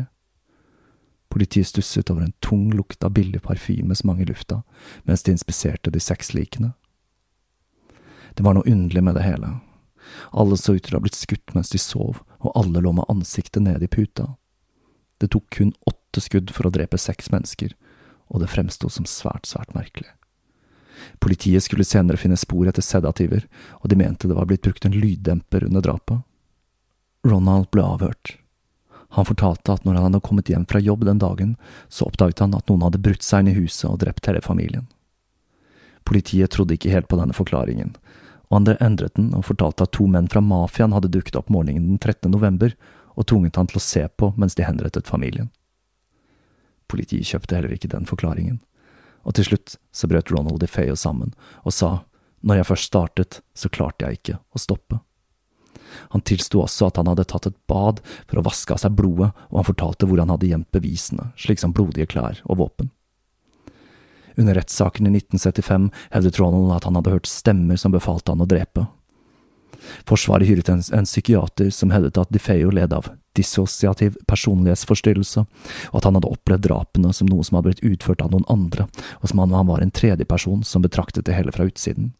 Politiet 1.34 1.70
stusset 1.70 2.12
over 2.14 2.26
en 2.26 2.36
tung 2.46 2.72
lukt 2.74 3.04
av 3.04 3.14
billig 3.18 3.42
parfyme 3.44 3.96
som 3.96 4.14
hang 4.14 4.22
i 4.24 4.30
lufta, 4.30 4.62
mens 5.04 5.24
de 5.24 5.34
inspiserte 5.34 5.94
de 5.94 6.02
seks 6.02 6.34
likene. 6.34 6.74
Det 8.34 8.46
var 8.46 8.58
noe 8.58 8.70
underlig 8.70 9.04
med 9.04 9.18
det 9.18 9.26
hele. 9.26 9.58
Alle 10.32 10.58
så 10.58 10.76
ut 10.78 10.84
til 10.86 10.96
å 10.96 11.02
ha 11.02 11.06
blitt 11.06 11.18
skutt 11.18 11.54
mens 11.54 11.70
de 11.74 11.82
sov, 11.82 12.22
og 12.42 12.56
alle 12.58 12.82
lå 12.82 12.94
med 12.96 13.10
ansiktet 13.12 13.66
nede 13.66 13.86
i 13.86 13.92
puta. 13.92 14.34
Det 15.24 15.30
tok 15.32 15.46
kun 15.56 15.72
åtte 15.88 16.20
skudd 16.20 16.52
for 16.52 16.68
å 16.68 16.74
drepe 16.76 17.00
seks 17.00 17.30
mennesker, 17.32 17.72
og 18.28 18.44
det 18.44 18.52
fremsto 18.52 18.90
som 18.92 19.08
svært, 19.08 19.48
svært 19.48 19.72
merkelig. 19.72 20.10
Politiet 21.24 21.64
skulle 21.64 21.88
senere 21.88 22.20
finne 22.20 22.36
spor 22.40 22.68
etter 22.68 22.84
sedativer, 22.84 23.46
og 23.80 23.88
de 23.88 24.00
mente 24.00 24.28
det 24.28 24.36
var 24.36 24.50
blitt 24.50 24.66
brukt 24.66 24.84
en 24.84 24.98
lyddemper 24.98 25.64
under 25.70 25.86
drapet. 25.86 26.26
Ronald 27.24 27.70
ble 27.72 27.86
avhørt. 27.88 28.34
Han 29.16 29.30
fortalte 29.30 29.72
at 29.72 29.86
når 29.86 29.96
han 29.96 30.10
hadde 30.10 30.24
kommet 30.26 30.50
hjem 30.52 30.66
fra 30.68 30.82
jobb 30.84 31.06
den 31.08 31.22
dagen, 31.22 31.54
så 31.88 32.10
oppdaget 32.10 32.44
han 32.44 32.58
at 32.58 32.68
noen 32.68 32.84
hadde 32.84 33.00
brutt 33.06 33.24
seg 33.24 33.46
inn 33.46 33.54
i 33.54 33.60
huset 33.62 33.88
og 33.92 34.02
drept 34.04 34.28
hele 34.28 34.42
familien. 34.44 34.90
Politiet 36.04 36.52
trodde 36.52 36.76
ikke 36.76 36.92
helt 36.92 37.08
på 37.08 37.20
denne 37.22 37.36
forklaringen, 37.38 37.94
og 38.50 38.58
han 38.58 38.74
endret 38.76 39.16
den 39.16 39.32
og 39.38 39.48
fortalte 39.48 39.88
at 39.88 39.94
to 39.96 40.10
menn 40.10 40.28
fra 40.28 40.44
mafiaen 40.44 40.92
hadde 40.98 41.14
dukket 41.14 41.40
opp 41.40 41.54
morgenen 41.54 41.94
den 41.94 42.02
13. 42.02 42.28
november 42.34 42.76
og 43.14 43.28
tvunget 43.30 43.60
han 43.60 43.70
til 43.70 43.80
å 43.80 43.86
se 43.86 44.06
på 44.18 44.34
mens 44.38 44.58
de 44.58 44.66
henrettet 44.68 45.10
familien. 45.10 45.50
Politiet 46.92 47.30
kjøpte 47.30 47.58
heller 47.58 47.74
ikke 47.74 47.92
den 47.92 48.10
forklaringen 48.10 48.62
og 49.24 49.38
til 49.38 49.48
slutt 49.48 49.78
så 49.96 50.10
brøt 50.12 50.32
Ronald 50.34 50.62
DeFeo 50.64 50.96
sammen 51.00 51.34
og 51.64 51.76
sa 51.76 52.02
når 52.44 52.60
jeg 52.60 52.68
først 52.68 52.90
startet, 52.90 53.36
så 53.56 53.70
klarte 53.72 54.04
jeg 54.04 54.18
ikke 54.18 54.34
å 54.52 54.60
stoppe. 54.60 54.98
Han 56.12 56.24
tilsto 56.28 56.60
også 56.60 56.90
at 56.90 56.98
han 57.00 57.08
hadde 57.08 57.24
tatt 57.32 57.46
et 57.48 57.60
bad 57.72 58.02
for 58.28 58.42
å 58.42 58.44
vaske 58.44 58.76
av 58.76 58.82
seg 58.82 58.98
blodet, 58.98 59.30
og 59.48 59.62
han 59.62 59.68
fortalte 59.70 60.10
hvor 60.10 60.20
han 60.20 60.34
hadde 60.34 60.50
gjemt 60.50 60.68
bevisene, 60.76 61.30
slik 61.40 61.62
som 61.62 61.72
blodige 61.72 62.10
klær 62.12 62.42
og 62.44 62.60
våpen. 62.60 62.90
Under 64.36 64.60
rettssaken 64.60 65.08
i 65.08 65.14
1975 65.22 65.88
hevdet 66.18 66.42
Ronald 66.42 66.76
at 66.76 66.90
han 66.90 67.00
hadde 67.00 67.16
hørt 67.16 67.32
stemmer 67.32 67.80
som 67.80 67.96
befalte 67.96 68.36
han 68.36 68.44
å 68.44 68.50
drepe. 68.50 68.90
Forsvaret 70.10 70.48
hyret 70.48 70.70
en, 70.72 70.82
en 70.94 71.08
psykiater 71.08 71.70
som 71.74 71.92
hevdet 71.94 72.20
at 72.20 72.32
DeFeo 72.34 72.72
led 72.74 72.94
av 72.96 73.12
dissosiativ 73.38 74.18
personlighetsforstyrrelse, 74.30 75.46
og 75.90 75.96
at 75.98 76.08
han 76.08 76.18
hadde 76.18 76.30
opplevd 76.30 76.68
drapene 76.68 77.14
som 77.16 77.30
noe 77.30 77.46
som 77.46 77.58
hadde 77.58 77.72
blitt 77.72 77.86
utført 77.96 78.22
av 78.22 78.34
noen 78.34 78.46
andre, 78.52 78.88
og 79.22 79.32
som 79.32 79.42
han 79.42 79.56
var 79.70 79.82
en 79.82 79.94
tredjeperson 79.94 80.62
som 80.68 80.86
betraktet 80.86 81.26
det 81.30 81.38
hele 81.38 81.54
fra 81.56 81.66
utsiden. 81.70 82.14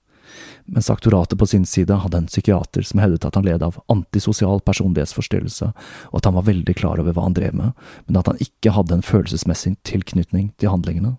Mens 0.66 0.90
aktoratet 0.90 1.40
på 1.40 1.46
sin 1.46 1.66
side 1.66 1.94
hadde 1.94 2.18
en 2.18 2.30
psykiater 2.32 2.86
som 2.88 3.02
hevdet 3.04 3.26
at 3.28 3.36
han 3.36 3.46
led 3.46 3.64
av 3.64 3.78
antisosial 3.92 4.62
personlighetsforstyrrelse, 4.66 5.74
og 6.10 6.16
at 6.18 6.30
han 6.30 6.38
var 6.38 6.48
veldig 6.48 6.76
klar 6.80 7.02
over 7.04 7.14
hva 7.14 7.28
han 7.28 7.36
drev 7.38 7.58
med, 7.60 7.76
men 8.08 8.18
at 8.18 8.32
han 8.32 8.42
ikke 8.42 8.74
hadde 8.74 8.98
en 8.98 9.06
følelsesmessig 9.06 9.76
tilknytning 9.86 10.54
til 10.58 10.74
handlingene. 10.74 11.18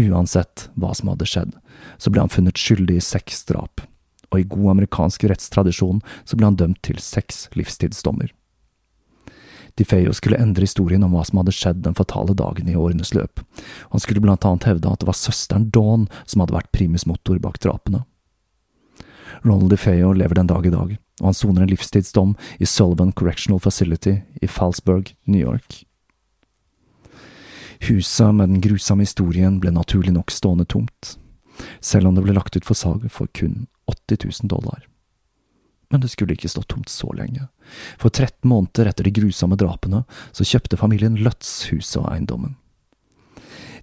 Uansett 0.00 0.68
hva 0.78 0.94
som 0.96 1.12
hadde 1.12 1.28
skjedd, 1.28 1.54
så 1.98 2.10
ble 2.10 2.24
han 2.24 2.32
funnet 2.32 2.58
skyldig 2.58 2.98
i 2.98 3.04
seks 3.04 3.44
drap, 3.50 3.84
og 4.30 4.40
i 4.40 4.48
god 4.48 4.70
amerikansk 4.74 5.26
rettstradisjon 5.30 6.02
så 6.24 6.38
ble 6.38 6.50
han 6.50 6.58
dømt 6.60 6.82
til 6.86 7.00
seks 7.02 7.48
livstidsdommer. 7.58 8.30
DeFeo 9.78 10.12
skulle 10.12 10.38
endre 10.42 10.66
historien 10.66 11.04
om 11.06 11.14
hva 11.14 11.22
som 11.24 11.40
hadde 11.40 11.54
skjedd 11.54 11.82
den 11.84 11.96
fatale 11.96 12.34
dagen 12.36 12.68
i 12.68 12.76
årenes 12.76 13.14
løp. 13.16 13.40
Han 13.94 14.02
skulle 14.02 14.22
blant 14.22 14.44
annet 14.44 14.66
hevde 14.68 14.90
at 14.90 15.02
det 15.02 15.08
var 15.08 15.18
søsteren 15.18 15.68
Dawn 15.72 16.08
som 16.24 16.42
hadde 16.42 16.56
vært 16.56 16.72
primus 16.74 17.06
motor 17.08 17.38
bak 17.42 17.60
drapene. 17.62 18.02
Ronald 19.44 19.70
DeFeo 19.72 20.12
lever 20.12 20.36
den 20.36 20.50
dag 20.50 20.66
i 20.66 20.74
dag, 20.74 20.96
og 21.20 21.30
han 21.30 21.36
soner 21.36 21.64
en 21.64 21.70
livstidsdom 21.70 22.34
i 22.58 22.68
Sullivan 22.68 23.14
Correctional 23.16 23.60
Facility 23.62 24.18
i 24.42 24.50
Falsburg, 24.50 25.14
New 25.24 25.40
York. 25.40 25.84
Huset 27.88 28.34
med 28.34 28.50
den 28.50 28.60
grusomme 28.60 29.06
historien 29.06 29.56
ble 29.62 29.72
naturlig 29.72 30.12
nok 30.12 30.34
stående 30.34 30.66
tomt, 30.68 31.14
selv 31.80 32.10
om 32.10 32.18
det 32.18 32.26
ble 32.26 32.36
lagt 32.36 32.58
ut 32.58 32.66
for 32.68 32.76
salg 32.76 33.06
for 33.08 33.30
kun 33.32 33.64
80 33.90 34.24
000 34.42 34.50
dollar. 34.52 34.86
Men 35.90 36.00
det 36.00 36.12
skulle 36.12 36.36
ikke 36.36 36.48
stå 36.48 36.62
tomt 36.70 36.88
så 36.88 37.10
lenge. 37.18 37.48
For 37.98 38.10
13 38.10 38.46
måneder 38.48 38.90
etter 38.90 39.06
de 39.06 39.14
grusomme 39.14 39.58
drapene 39.58 40.04
så 40.30 40.46
kjøpte 40.46 40.78
familien 40.78 41.18
Lutz 41.18 41.66
huset 41.72 41.98
og 42.02 42.12
eiendommen. 42.12 42.54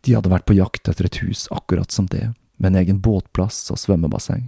De 0.05 0.15
hadde 0.15 0.31
vært 0.31 0.47
på 0.47 0.55
jakt 0.55 0.87
etter 0.87 1.09
et 1.09 1.19
hus 1.25 1.47
akkurat 1.51 1.91
som 1.91 2.07
det, 2.07 2.31
med 2.57 2.71
en 2.71 2.79
egen 2.83 3.01
båtplass 3.03 3.65
og 3.73 3.81
svømmebasseng. 3.81 4.47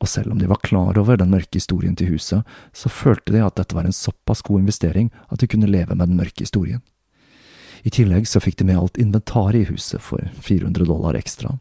Og 0.00 0.08
selv 0.08 0.32
om 0.32 0.40
de 0.40 0.48
var 0.48 0.60
klar 0.64 0.98
over 1.00 1.16
den 1.20 1.32
mørke 1.32 1.56
historien 1.60 1.96
til 1.96 2.14
huset, 2.14 2.44
så 2.72 2.92
følte 2.92 3.34
de 3.34 3.42
at 3.44 3.56
dette 3.56 3.76
var 3.76 3.88
en 3.88 3.96
såpass 3.96 4.42
god 4.44 4.62
investering 4.62 5.10
at 5.28 5.40
de 5.40 5.48
kunne 5.48 5.68
leve 5.68 5.94
med 5.94 6.08
den 6.08 6.20
mørke 6.20 6.44
historien. 6.44 6.80
I 7.84 7.92
tillegg 7.92 8.28
så 8.28 8.40
fikk 8.44 8.58
de 8.60 8.68
med 8.68 8.80
alt 8.80 9.00
inventaret 9.00 9.62
i 9.62 9.68
huset 9.70 10.00
for 10.04 10.24
400 10.44 10.84
dollar 10.88 11.16
ekstra, 11.16 11.56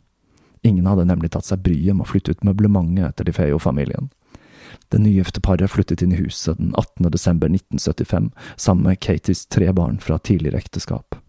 Ingen 0.61 0.87
hadde 0.89 1.07
nemlig 1.07 1.31
tatt 1.33 1.47
seg 1.47 1.63
bryet 1.63 1.95
med 1.95 2.07
å 2.07 2.09
flytte 2.09 2.35
ut 2.35 2.43
møblementet 2.47 3.05
etter 3.11 3.29
de 3.29 3.35
Feo-familien. 3.35 4.09
Det 4.89 4.99
nygifte 5.01 5.41
paret 5.41 5.71
flyttet 5.71 6.01
inn 6.01 6.13
i 6.13 6.19
huset 6.19 6.57
den 6.57 6.73
18. 6.75 7.09
desember 7.13 7.49
1975 7.49 8.31
sammen 8.55 8.89
med 8.89 8.99
Katies 8.99 9.45
tre 9.47 9.71
barn 9.73 9.99
fra 10.03 10.17
tidligere 10.17 10.61
ekteskap. 10.61 11.19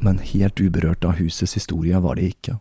Men 0.00 0.20
helt 0.24 0.60
uberørt 0.60 1.04
av 1.04 1.18
husets 1.20 1.54
historie 1.58 2.00
var 2.00 2.18
de 2.18 2.30
ikke. 2.30 2.58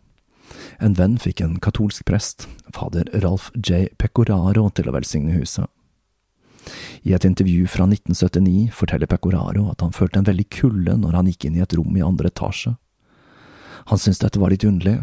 En 0.80 0.96
venn 0.98 1.18
fikk 1.20 1.42
en 1.44 1.58
katolsk 1.62 2.06
prest, 2.08 2.48
fader 2.74 3.10
Ralf 3.24 3.50
J. 3.56 3.90
Pecoraro, 4.00 4.70
til 4.74 4.90
å 4.90 4.96
velsigne 4.96 5.36
huset. 5.38 5.68
I 7.08 7.14
et 7.16 7.26
intervju 7.26 7.68
fra 7.72 7.88
1979 7.88 8.70
forteller 8.76 9.10
Pecoraro 9.10 9.70
at 9.72 9.82
han 9.82 9.96
følte 9.96 10.22
en 10.22 10.28
veldig 10.28 10.48
kulde 10.54 10.98
når 11.00 11.16
han 11.18 11.30
gikk 11.32 11.48
inn 11.48 11.58
i 11.58 11.64
et 11.64 11.76
rom 11.78 11.96
i 11.98 12.06
andre 12.06 12.30
etasje. 12.30 12.76
Han 13.90 14.02
syntes 14.02 14.22
dette 14.22 14.42
var 14.42 14.54
litt 14.54 14.68
underlig, 14.68 15.00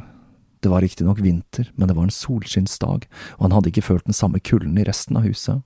Det 0.64 0.70
var 0.72 0.80
riktignok 0.80 1.20
vinter, 1.20 1.68
men 1.76 1.86
det 1.86 1.94
var 1.94 2.06
en 2.08 2.10
solskinnsdag, 2.10 3.04
og 3.36 3.42
han 3.44 3.52
hadde 3.52 3.68
ikke 3.70 3.84
følt 3.84 4.06
den 4.08 4.16
samme 4.16 4.40
kulden 4.40 4.78
i 4.80 4.86
resten 4.88 5.18
av 5.20 5.26
huset. 5.28 5.60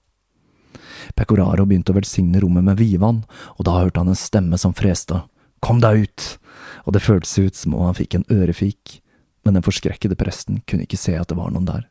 Pecoraro 1.16 1.64
begynte 1.64 1.94
å 1.94 1.96
velsigne 1.96 2.42
rommet 2.42 2.66
med 2.66 2.76
vidvann, 2.76 3.22
og 3.56 3.64
da 3.64 3.78
hørte 3.78 4.02
han 4.02 4.10
en 4.10 4.18
stemme 4.18 4.58
som 4.58 4.74
freste. 4.76 5.22
Kom 5.60 5.80
deg 5.82 6.06
ut! 6.06 6.26
Og 6.88 6.94
det 6.96 7.04
føltes 7.04 7.36
ut 7.38 7.56
som 7.56 7.76
om 7.76 7.88
han 7.88 7.96
fikk 7.98 8.16
en 8.16 8.26
ørefik, 8.32 9.00
men 9.44 9.56
den 9.56 9.64
forskrekkede 9.64 10.16
presten 10.18 10.60
kunne 10.68 10.86
ikke 10.86 11.00
se 11.00 11.16
at 11.18 11.28
det 11.30 11.38
var 11.38 11.52
noen 11.52 11.68
der. 11.68 11.86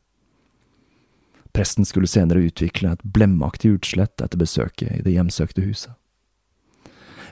Presten 1.56 1.86
skulle 1.86 2.10
senere 2.10 2.46
utvikle 2.46 2.94
et 2.94 3.04
blemmaktig 3.04 3.74
utslett 3.78 4.22
etter 4.22 4.38
besøket 4.38 5.00
i 5.00 5.04
det 5.06 5.16
hjemsøkte 5.16 5.66
huset. 5.66 5.94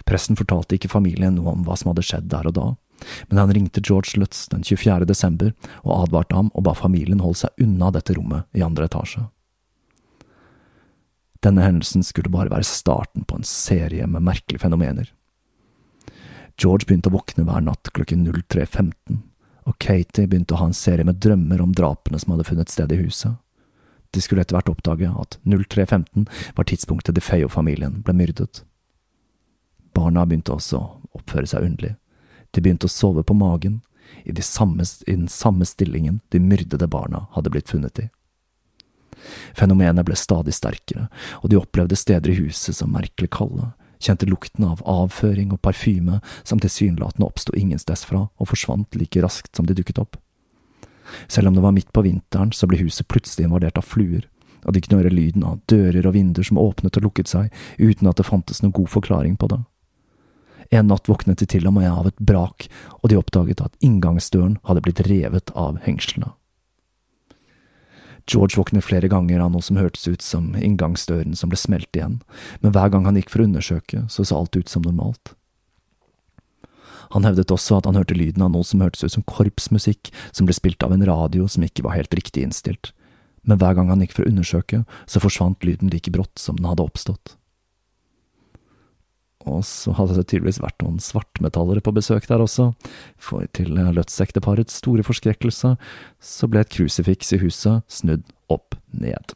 Presten 0.08 0.38
fortalte 0.40 0.78
ikke 0.78 0.92
familien 0.92 1.36
noe 1.38 1.54
om 1.54 1.66
hva 1.68 1.76
som 1.78 1.92
hadde 1.92 2.06
skjedd 2.06 2.30
der 2.32 2.48
og 2.50 2.56
da, 2.58 2.68
men 3.30 3.42
han 3.42 3.54
ringte 3.54 3.84
George 3.84 4.18
Lutz 4.18 4.48
den 4.50 4.64
24. 4.66 5.06
desember 5.10 5.52
og 5.84 6.08
advarte 6.08 6.38
ham 6.38 6.50
og 6.54 6.66
ba 6.66 6.74
familien 6.78 7.22
holde 7.22 7.44
seg 7.44 7.66
unna 7.66 7.92
dette 7.94 8.16
rommet 8.18 8.48
i 8.58 8.64
andre 8.66 8.88
etasje. 8.90 9.28
Denne 11.46 11.62
hendelsen 11.62 12.02
skulle 12.04 12.34
bare 12.34 12.50
være 12.50 12.66
starten 12.66 13.28
på 13.28 13.38
en 13.38 13.46
serie 13.46 14.08
med 14.10 14.26
merkelige 14.26 14.64
fenomener. 14.64 15.12
George 16.58 16.88
begynte 16.90 17.12
å 17.12 17.14
våkne 17.14 17.46
hver 17.46 17.62
natt 17.62 17.92
klokken 17.94 18.26
03.15, 18.26 19.20
og 19.70 19.76
Katie 19.84 20.26
begynte 20.26 20.56
å 20.56 20.62
ha 20.62 20.70
en 20.70 20.78
serie 20.78 21.06
med 21.06 21.20
drømmer 21.22 21.62
om 21.62 21.76
drapene 21.76 22.18
som 22.20 22.34
hadde 22.34 22.48
funnet 22.48 22.74
sted 22.74 22.94
i 22.94 23.02
huset. 23.02 23.36
De 24.16 24.24
skulle 24.24 24.42
etter 24.42 24.56
hvert 24.58 24.72
oppdage 24.72 25.10
at 25.12 25.38
03.15 25.46 26.26
var 26.58 26.68
tidspunktet 26.70 27.18
DeFeo-familien 27.18 28.02
ble 28.08 28.16
myrdet. 28.18 28.64
Barna 29.94 30.26
begynte 30.26 30.56
også 30.56 30.80
å 30.80 31.20
oppføre 31.20 31.50
seg 31.50 31.68
underlig. 31.68 31.96
De 32.56 32.64
begynte 32.64 32.88
å 32.88 32.94
sove 32.94 33.26
på 33.28 33.38
magen, 33.38 33.82
i, 34.24 34.32
de 34.32 34.42
samme, 34.42 34.86
i 35.06 35.14
den 35.14 35.28
samme 35.28 35.66
stillingen 35.68 36.22
de 36.32 36.40
myrdede 36.40 36.88
barna 36.88 37.26
hadde 37.36 37.52
blitt 37.52 37.70
funnet 37.70 38.00
i. 38.00 38.06
Fenomenet 39.58 40.08
ble 40.08 40.16
stadig 40.16 40.56
sterkere, 40.56 41.10
og 41.44 41.52
de 41.52 41.60
opplevde 41.60 41.98
steder 42.00 42.32
i 42.32 42.38
huset 42.40 42.78
som 42.78 42.94
merkelig 42.96 43.30
kalde, 43.36 43.74
kjente 44.00 44.28
lukten 44.30 44.66
av 44.68 44.82
avføring 44.86 45.52
og 45.56 45.62
parfyme 45.66 46.22
som 46.44 46.62
tilsynelatende 46.62 47.28
oppsto 47.28 47.56
ingensteds 47.58 48.06
fra 48.08 48.28
og 48.28 48.50
forsvant 48.50 48.98
like 49.00 49.22
raskt 49.24 49.56
som 49.56 49.68
de 49.68 49.76
dukket 49.78 50.02
opp. 50.02 50.18
Selv 51.28 51.48
om 51.48 51.56
det 51.56 51.64
var 51.64 51.76
midt 51.76 51.94
på 51.94 52.04
vinteren, 52.04 52.52
så 52.52 52.68
ble 52.68 52.82
huset 52.82 53.08
plutselig 53.08 53.48
invadert 53.48 53.80
av 53.80 53.88
fluer, 53.88 54.28
og 54.66 54.74
de 54.76 54.82
kunne 54.84 55.00
høre 55.02 55.14
lyden 55.14 55.46
av 55.48 55.62
dører 55.72 56.08
og 56.08 56.16
vinduer 56.18 56.48
som 56.48 56.60
åpnet 56.60 57.00
og 57.00 57.08
lukket 57.08 57.32
seg 57.32 57.54
uten 57.80 58.10
at 58.10 58.20
det 58.20 58.28
fantes 58.28 58.62
noen 58.64 58.76
god 58.76 58.92
forklaring 58.92 59.38
på 59.40 59.50
det. 59.54 59.62
En 60.76 60.90
natt 60.92 61.08
våknet 61.08 61.40
de 61.40 61.48
til 61.48 61.68
og 61.70 61.78
med 61.78 61.88
av 61.88 62.10
et 62.10 62.20
brak, 62.20 62.68
og 63.00 63.10
de 63.10 63.20
oppdaget 63.20 63.64
at 63.64 63.78
inngangsdøren 63.80 64.58
hadde 64.68 64.84
blitt 64.84 65.06
revet 65.08 65.54
av 65.56 65.80
hengslene. 65.86 66.34
George 68.28 68.60
våknet 68.60 68.84
flere 68.84 69.08
ganger 69.08 69.40
av 69.40 69.54
noe 69.54 69.64
som 69.64 69.80
hørtes 69.80 70.08
ut 70.08 70.22
som 70.22 70.52
inngangsdøren 70.56 71.36
som 71.38 71.52
ble 71.52 71.60
smelt 71.60 71.96
igjen, 71.96 72.20
men 72.60 72.76
hver 72.76 72.92
gang 72.92 73.08
han 73.08 73.16
gikk 73.20 73.32
for 73.32 73.44
å 73.44 73.48
undersøke, 73.48 74.04
så 74.12 74.26
så 74.28 74.42
alt 74.42 74.58
ut 74.60 74.70
som 74.70 74.84
normalt. 74.84 75.34
Han 77.16 77.24
hevdet 77.24 77.54
også 77.56 77.80
at 77.80 77.88
han 77.88 77.96
hørte 77.96 78.18
lyden 78.18 78.44
av 78.44 78.52
noe 78.52 78.68
som 78.68 78.84
hørtes 78.84 79.06
ut 79.06 79.16
som 79.16 79.24
korpsmusikk 79.24 80.12
som 80.36 80.48
ble 80.48 80.56
spilt 80.58 80.84
av 80.84 80.92
en 80.92 81.06
radio 81.08 81.48
som 81.48 81.64
ikke 81.64 81.86
var 81.88 81.96
helt 81.96 82.14
riktig 82.20 82.44
innstilt, 82.44 82.92
men 83.48 83.62
hver 83.62 83.78
gang 83.78 83.88
han 83.94 84.04
gikk 84.04 84.18
for 84.18 84.28
å 84.28 84.32
undersøke, 84.34 84.84
så 85.08 85.24
forsvant 85.24 85.64
lyden 85.64 85.92
like 85.94 86.12
brått 86.12 86.36
som 86.42 86.60
den 86.60 86.68
hadde 86.68 86.84
oppstått. 86.84 87.38
Og 89.48 89.64
så 89.66 89.94
hadde 89.96 90.18
det 90.18 90.28
tydeligvis 90.28 90.60
vært 90.64 90.84
noen 90.84 91.00
svartmetallere 91.04 91.84
på 91.84 91.94
besøk 91.96 92.28
der 92.30 92.44
også, 92.44 92.72
for 93.16 93.48
til 93.56 93.78
Lutz-ekteparets 93.96 94.82
store 94.82 95.06
forskrekkelse 95.08 95.76
så 96.20 96.50
ble 96.52 96.64
et 96.64 96.74
krusifiks 96.74 97.32
i 97.36 97.42
huset 97.42 97.86
snudd 97.92 98.26
opp 98.52 98.76
ned. 98.92 99.36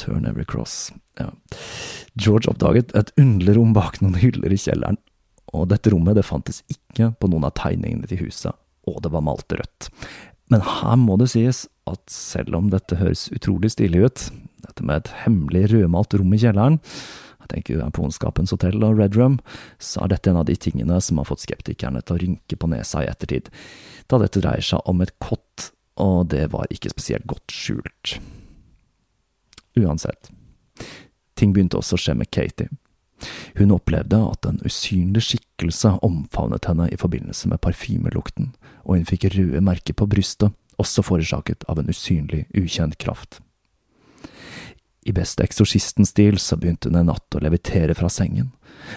Turn 0.00 0.26
every 0.26 0.44
cross, 0.44 0.90
ja. 1.20 1.30
George 2.18 2.50
oppdaget 2.50 2.92
et 2.98 3.12
underlig 3.20 3.56
rom 3.56 3.72
bak 3.76 4.00
noen 4.02 4.18
hyller 4.18 4.52
i 4.52 4.58
kjelleren, 4.60 4.98
og 5.54 5.68
dette 5.70 5.92
rommet 5.94 6.18
det 6.18 6.26
fantes 6.26 6.62
ikke 6.70 7.12
på 7.20 7.30
noen 7.30 7.46
av 7.46 7.54
tegningene 7.58 8.10
til 8.10 8.24
huset, 8.26 8.52
og 8.90 9.00
det 9.04 9.12
var 9.14 9.24
malt 9.24 9.54
rødt. 9.54 9.90
Men 10.52 10.64
her 10.66 10.98
må 11.00 11.16
det 11.20 11.30
sies 11.32 11.64
at 11.88 12.02
selv 12.10 12.58
om 12.58 12.68
dette 12.72 12.98
høres 13.00 13.28
utrolig 13.32 13.70
stilig 13.72 14.02
ut, 14.04 14.24
dette 14.66 14.84
med 14.84 15.02
et 15.02 15.12
hemmelig 15.24 15.68
rødmalt 15.72 16.16
rom 16.18 16.34
i 16.34 16.40
kjelleren, 16.42 16.80
jeg 17.44 17.52
tenker 17.52 17.82
på 17.94 18.04
Ondskapens 18.06 18.54
hotell 18.54 18.82
og 18.84 18.98
Red 18.98 19.16
Room, 19.18 19.38
så 19.78 20.04
er 20.04 20.14
dette 20.14 20.32
en 20.32 20.40
av 20.40 20.48
de 20.48 20.56
tingene 20.56 21.00
som 21.04 21.20
har 21.20 21.28
fått 21.28 21.44
skeptikerne 21.44 22.02
til 22.02 22.16
å 22.16 22.22
rynke 22.22 22.58
på 22.58 22.70
nesa 22.72 23.04
i 23.04 23.10
ettertid, 23.10 23.50
da 24.08 24.20
dette 24.22 24.42
dreier 24.42 24.64
seg 24.64 24.84
om 24.90 25.04
et 25.04 25.12
kott, 25.22 25.70
og 26.00 26.30
det 26.32 26.48
var 26.54 26.70
ikke 26.72 26.92
spesielt 26.92 27.28
godt 27.30 27.54
skjult. 27.54 28.16
Uansett, 29.78 30.30
ting 31.38 31.54
begynte 31.54 31.78
også 31.80 31.98
å 31.98 32.02
skje 32.04 32.16
med 32.18 32.30
Katie. 32.34 32.70
Hun 33.58 33.72
opplevde 33.74 34.18
at 34.18 34.46
en 34.48 34.60
usynlig 34.66 35.22
skikkelse 35.28 35.94
omfavnet 36.04 36.66
henne 36.68 36.88
i 36.92 36.98
forbindelse 37.00 37.48
med 37.50 37.62
parfymelukten, 37.64 38.52
og 38.84 38.98
hun 38.98 39.08
fikk 39.08 39.30
røde 39.34 39.62
merker 39.64 39.96
på 39.96 40.08
brystet, 40.10 40.54
også 40.82 41.04
forårsaket 41.06 41.66
av 41.70 41.78
en 41.78 41.90
usynlig, 41.90 42.44
ukjent 42.58 42.98
kraft. 42.98 43.40
I 45.04 45.12
beste 45.12 45.44
eksorsistenstil 45.44 46.38
så 46.40 46.56
begynte 46.56 46.88
hun 46.88 46.96
en 46.96 47.10
natt 47.12 47.36
å 47.36 47.42
levitere 47.44 47.96
fra 47.96 48.08
sengen, 48.08 48.52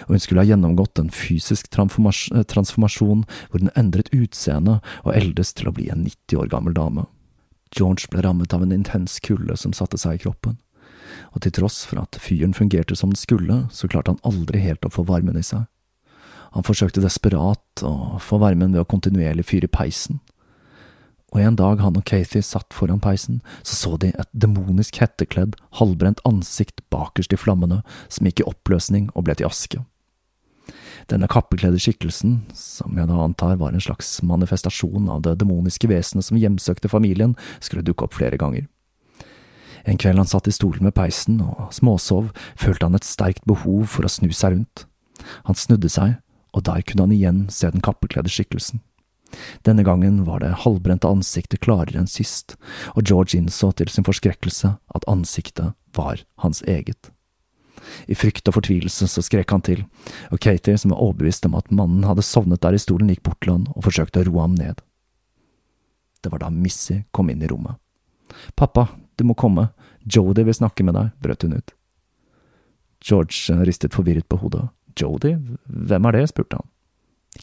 og 0.06 0.14
hun 0.14 0.22
skulle 0.24 0.44
ha 0.44 0.48
gjennomgått 0.48 1.00
en 1.00 1.12
fysisk 1.12 1.68
transformasjon 1.72 3.26
hvor 3.28 3.60
hun 3.60 3.74
endret 3.76 4.08
utseende 4.16 4.78
og 5.04 5.12
eldes 5.14 5.52
til 5.58 5.68
å 5.68 5.74
bli 5.76 5.90
en 5.92 6.06
90 6.06 6.40
år 6.40 6.48
gammel 6.54 6.76
dame. 6.76 7.04
George 7.76 8.08
ble 8.08 8.24
rammet 8.24 8.54
av 8.56 8.64
en 8.64 8.72
intens 8.72 9.18
kulde 9.20 9.56
som 9.60 9.76
satte 9.76 10.00
seg 10.00 10.16
i 10.16 10.22
kroppen, 10.24 10.56
og 11.36 11.42
til 11.44 11.52
tross 11.60 11.82
for 11.88 12.00
at 12.00 12.16
fyren 12.22 12.56
fungerte 12.56 12.96
som 12.96 13.12
den 13.12 13.20
skulle, 13.20 13.66
så 13.68 13.88
klarte 13.90 14.14
han 14.14 14.24
aldri 14.28 14.62
helt 14.64 14.88
å 14.88 14.92
få 14.92 15.04
varmen 15.08 15.36
i 15.36 15.44
seg. 15.44 15.66
Han 16.56 16.64
forsøkte 16.64 17.04
desperat 17.04 17.84
å 17.84 18.16
få 18.24 18.40
varmen 18.40 18.72
ved 18.72 18.80
å 18.80 18.88
kontinuerlig 18.88 19.44
fyre 19.50 19.68
peisen, 19.68 20.22
og 21.34 21.42
en 21.42 21.58
dag 21.58 21.82
han 21.84 21.98
og 21.98 22.06
Kathy 22.08 22.40
satt 22.44 22.72
foran 22.72 23.02
peisen, 23.04 23.42
så 23.62 23.76
så 23.76 23.96
de 24.00 24.12
et 24.14 24.30
demonisk 24.32 24.96
hettekledd, 25.02 25.58
halvbrent 25.76 26.22
ansikt 26.28 26.80
bakerst 26.92 27.34
i 27.36 27.40
flammene, 27.40 27.82
som 28.08 28.28
gikk 28.28 28.42
i 28.42 28.48
oppløsning 28.48 29.10
og 29.14 29.26
ble 29.28 29.36
til 29.36 29.48
aske. 29.48 29.82
Denne 31.08 31.28
kappekledde 31.30 31.80
skikkelsen, 31.80 32.42
som 32.56 32.96
jeg 32.98 33.08
da 33.08 33.20
antar 33.24 33.56
var 33.60 33.72
en 33.72 33.84
slags 33.84 34.18
manifestasjon 34.26 35.08
av 35.12 35.22
det 35.24 35.38
demoniske 35.40 35.88
vesenet 35.88 36.26
som 36.26 36.40
hjemsøkte 36.40 36.90
familien, 36.92 37.36
skulle 37.60 37.84
dukke 37.86 38.08
opp 38.08 38.16
flere 38.18 38.40
ganger. 38.40 38.66
En 39.88 39.96
kveld 40.00 40.20
han 40.20 40.28
satt 40.28 40.48
i 40.50 40.52
stolen 40.52 40.84
med 40.84 40.96
peisen 40.96 41.40
og 41.44 41.70
småsov, 41.72 42.32
følte 42.60 42.88
han 42.88 42.98
et 42.98 43.08
sterkt 43.08 43.46
behov 43.48 43.86
for 43.88 44.04
å 44.04 44.12
snu 44.12 44.28
seg 44.36 44.56
rundt. 44.56 44.84
Han 45.48 45.56
snudde 45.56 45.88
seg, 45.92 46.18
og 46.52 46.66
der 46.68 46.84
kunne 46.84 47.06
han 47.06 47.14
igjen 47.14 47.40
se 47.52 47.70
den 47.72 47.84
kappekledde 47.84 48.32
skikkelsen. 48.32 48.82
Denne 49.66 49.84
gangen 49.84 50.22
var 50.24 50.40
det 50.40 50.54
halvbrente 50.64 51.08
ansiktet 51.08 51.60
klarere 51.64 52.00
enn 52.00 52.10
sist, 52.10 52.56
og 52.94 53.04
George 53.04 53.38
innså 53.38 53.70
til 53.76 53.90
sin 53.92 54.06
forskrekkelse 54.06 54.74
at 54.94 55.08
ansiktet 55.10 55.74
var 55.96 56.22
hans 56.44 56.62
eget. 56.66 57.10
I 58.08 58.16
frykt 58.18 58.48
og 58.48 58.58
fortvilelse 58.58 59.08
så 59.08 59.22
skrek 59.24 59.50
han 59.52 59.64
til, 59.64 59.84
og 60.32 60.40
Katie, 60.42 60.76
som 60.78 60.92
var 60.92 61.02
overbevist 61.04 61.46
om 61.48 61.56
at 61.58 61.70
mannen 61.72 62.06
hadde 62.08 62.24
sovnet 62.26 62.62
der 62.64 62.76
i 62.76 62.82
stolen, 62.82 63.10
gikk 63.12 63.24
bort 63.28 63.40
til 63.44 63.54
han 63.54 63.66
og 63.74 63.84
forsøkte 63.86 64.22
å 64.22 64.28
roe 64.28 64.46
ham 64.46 64.56
ned. 64.58 64.82
Det 66.22 66.32
var 66.32 66.42
da 66.42 66.50
Missy 66.50 67.02
kom 67.14 67.30
inn 67.30 67.42
i 67.42 67.50
rommet. 67.50 67.78
Pappa, 68.58 68.88
du 69.16 69.24
må 69.24 69.36
komme, 69.38 69.70
Jodi 70.04 70.44
vil 70.44 70.56
snakke 70.56 70.84
med 70.86 70.96
deg, 70.98 71.12
brøt 71.22 71.44
hun 71.44 71.56
ut. 71.58 71.74
George 73.04 73.54
ristet 73.64 73.94
forvirret 73.94 74.26
på 74.28 74.40
hodet. 74.42 74.66
Jodi, 74.98 75.36
hvem 75.66 76.08
er 76.08 76.18
det? 76.18 76.28
spurte 76.32 76.58
han. 76.58 76.66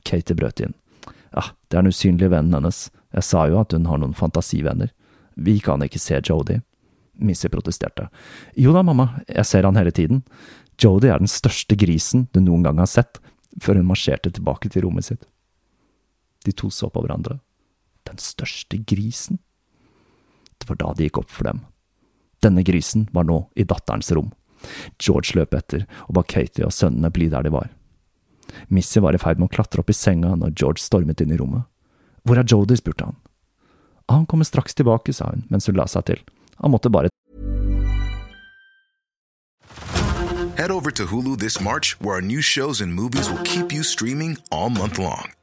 Katie 0.04 0.36
brøt 0.36 0.60
inn. 0.60 0.76
Ja, 1.36 1.44
det 1.68 1.78
er 1.78 1.84
den 1.84 1.92
usynlige 1.92 2.32
vennen 2.32 2.56
hennes, 2.56 2.88
jeg 3.16 3.28
sa 3.28 3.46
jo 3.52 3.60
at 3.60 3.76
hun 3.76 3.88
har 3.90 4.00
noen 4.00 4.16
fantasivenner. 4.16 4.92
Vi 5.36 5.60
kan 5.60 5.84
ikke 5.84 6.00
se 6.00 6.22
Jodi. 6.24 6.62
Missy 7.16 7.48
protesterte. 7.52 8.08
Jo 8.60 8.74
da, 8.76 8.84
mamma, 8.84 9.22
jeg 9.28 9.48
ser 9.48 9.68
han 9.68 9.80
hele 9.80 9.92
tiden. 9.96 10.24
Jodi 10.82 11.12
er 11.12 11.20
den 11.20 11.32
største 11.32 11.78
grisen 11.80 12.28
du 12.36 12.42
noen 12.44 12.64
gang 12.64 12.80
har 12.80 12.92
sett, 12.92 13.20
før 13.62 13.80
hun 13.80 13.88
marsjerte 13.88 14.32
tilbake 14.36 14.72
til 14.72 14.84
rommet 14.88 15.08
sitt. 15.08 15.24
De 16.44 16.52
to 16.52 16.70
så 16.72 16.90
på 16.92 17.04
hverandre. 17.04 17.40
Den 18.08 18.20
største 18.22 18.80
grisen? 18.88 19.40
Det 20.60 20.68
var 20.70 20.80
da 20.82 20.92
det 20.96 21.10
gikk 21.10 21.24
opp 21.24 21.32
for 21.32 21.48
dem. 21.48 21.64
Denne 22.44 22.64
grisen 22.68 23.08
var 23.16 23.26
nå 23.28 23.46
i 23.56 23.66
datterens 23.68 24.12
rom. 24.16 24.32
George 25.00 25.36
løp 25.38 25.56
etter 25.56 25.86
og 26.08 26.16
ba 26.18 26.24
Katie 26.28 26.68
og 26.68 26.74
sønnene 26.76 27.12
bli 27.14 27.30
der 27.32 27.48
de 27.48 27.54
var. 27.56 27.72
Missy 28.68 29.02
var 29.04 29.16
i 29.16 29.22
ferd 29.22 29.40
med 29.40 29.50
å 29.50 29.56
klatre 29.56 29.82
opp 29.82 29.90
i 29.90 29.98
senga 29.98 30.36
når 30.36 30.56
George 30.56 30.84
stormet 30.84 31.22
inn 31.22 31.34
i 31.34 31.40
rommet. 31.40 31.68
Hvor 32.24 32.40
er 32.40 32.48
Jodie? 32.48 32.78
spurte 32.78 33.10
han. 33.10 33.20
Han 34.10 34.26
kommer 34.26 34.46
straks 34.46 34.76
tilbake, 34.78 35.14
sa 35.14 35.32
hun 35.32 35.46
mens 35.50 35.68
hun 35.68 35.78
la 35.78 35.88
seg 35.90 36.06
til. 36.06 36.24
Han 36.62 36.74
måtte 36.74 36.90
bare 36.90 37.10
Head 40.56 40.72
over 40.72 40.90
to 40.90 41.06
Hulu 41.06 41.38
this 41.38 41.60
March, 41.60 42.00
where 42.00 42.16
our 42.16 42.22
new 42.22 42.42
shows 42.42 42.80
and 42.80 42.94
movies 42.94 43.30
will 43.30 43.44
keep 43.44 43.74
you 43.74 43.84
streaming 43.84 44.38
all 44.52 44.70
month 44.70 44.98
long. 44.98 45.36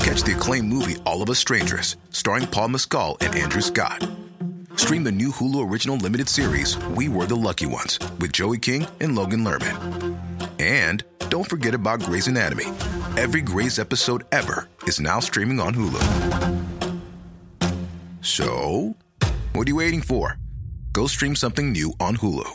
catch 0.00 0.22
the 0.22 0.32
acclaimed 0.32 0.68
movie 0.68 0.96
All 1.06 1.22
of 1.22 1.30
Us 1.30 1.38
Strangers, 1.38 1.96
starring 2.10 2.46
Paul 2.46 2.68
Mescal 2.68 3.16
and 3.20 3.34
Andrew 3.34 3.60
Scott. 3.60 4.08
Stream 4.80 5.04
the 5.04 5.12
new 5.12 5.28
Hulu 5.30 5.70
original 5.70 5.98
limited 5.98 6.26
series 6.26 6.78
We 6.96 7.06
Were 7.10 7.26
the 7.26 7.36
Lucky 7.36 7.66
Ones 7.66 7.98
with 8.18 8.32
Joey 8.32 8.56
King 8.56 8.86
and 9.02 9.14
Logan 9.14 9.44
Lerman. 9.44 10.16
And 10.58 11.04
don't 11.28 11.44
forget 11.48 11.74
about 11.74 12.00
Grey's 12.02 12.26
Anatomy. 12.26 12.64
Every 13.18 13.42
Grey's 13.42 13.78
episode 13.78 14.24
ever 14.32 14.70
is 14.84 14.98
now 14.98 15.20
streaming 15.20 15.60
on 15.60 15.74
Hulu. 15.74 16.00
So, 18.22 18.96
what 19.52 19.66
are 19.66 19.70
you 19.70 19.76
waiting 19.76 20.00
for? 20.00 20.38
Go 20.92 21.06
stream 21.06 21.36
something 21.36 21.72
new 21.72 21.92
on 22.00 22.16
Hulu. 22.16 22.48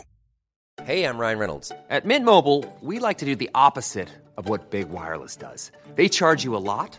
Hey, 0.82 1.04
I'm 1.04 1.18
Ryan 1.18 1.38
Reynolds. 1.38 1.70
At 1.88 2.04
Mint 2.04 2.24
Mobile, 2.24 2.64
we 2.82 2.98
like 2.98 3.18
to 3.18 3.24
do 3.24 3.36
the 3.36 3.50
opposite 3.54 4.08
of 4.36 4.48
what 4.48 4.70
Big 4.70 4.88
Wireless 4.90 5.36
does. 5.36 5.70
They 5.94 6.08
charge 6.08 6.42
you 6.42 6.56
a 6.56 6.58
lot, 6.58 6.98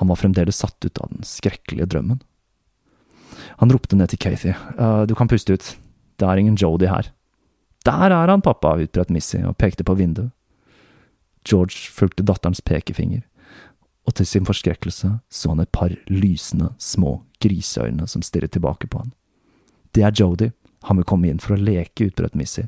Han 0.00 0.10
var 0.10 0.18
fremdeles 0.20 0.60
satt 0.62 0.84
ut 0.84 0.98
av 0.98 1.12
den 1.12 1.26
skrekkelige 1.26 1.88
drømmen. 1.94 2.20
Han 3.60 3.72
ropte 3.72 3.96
ned 3.96 4.12
til 4.12 4.20
Kathy. 4.20 4.52
«Øh, 4.78 5.06
du 5.06 5.14
kan 5.14 5.28
puste 5.28 5.54
ut. 5.54 5.76
Det 6.20 6.28
er 6.28 6.36
ingen 6.36 6.58
Jodi 6.60 6.86
her. 6.86 7.12
Der 7.84 8.12
er 8.12 8.28
han, 8.28 8.42
pappa, 8.44 8.76
utbrøt 8.76 9.10
Missy 9.10 9.40
og 9.40 9.56
pekte 9.56 9.84
på 9.84 9.96
vinduet. 9.96 10.30
George 11.48 11.88
fulgte 11.88 12.22
datterens 12.22 12.60
pekefinger, 12.60 13.22
og 14.04 14.14
til 14.14 14.26
sin 14.26 14.44
forskrekkelse 14.44 15.14
så 15.30 15.48
han 15.48 15.62
et 15.62 15.72
par 15.72 15.94
lysende, 16.12 16.74
små 16.76 17.22
griseøyne 17.40 18.04
som 18.08 18.22
stirret 18.22 18.52
tilbake 18.52 18.90
på 18.92 19.00
han. 19.00 19.14
Det 19.96 20.04
er 20.04 20.12
Jodi, 20.12 20.50
han 20.84 21.00
vil 21.00 21.08
komme 21.08 21.30
inn 21.30 21.40
for 21.40 21.56
å 21.56 21.60
leke, 21.60 22.10
utbrøt 22.10 22.36
Missy, 22.36 22.66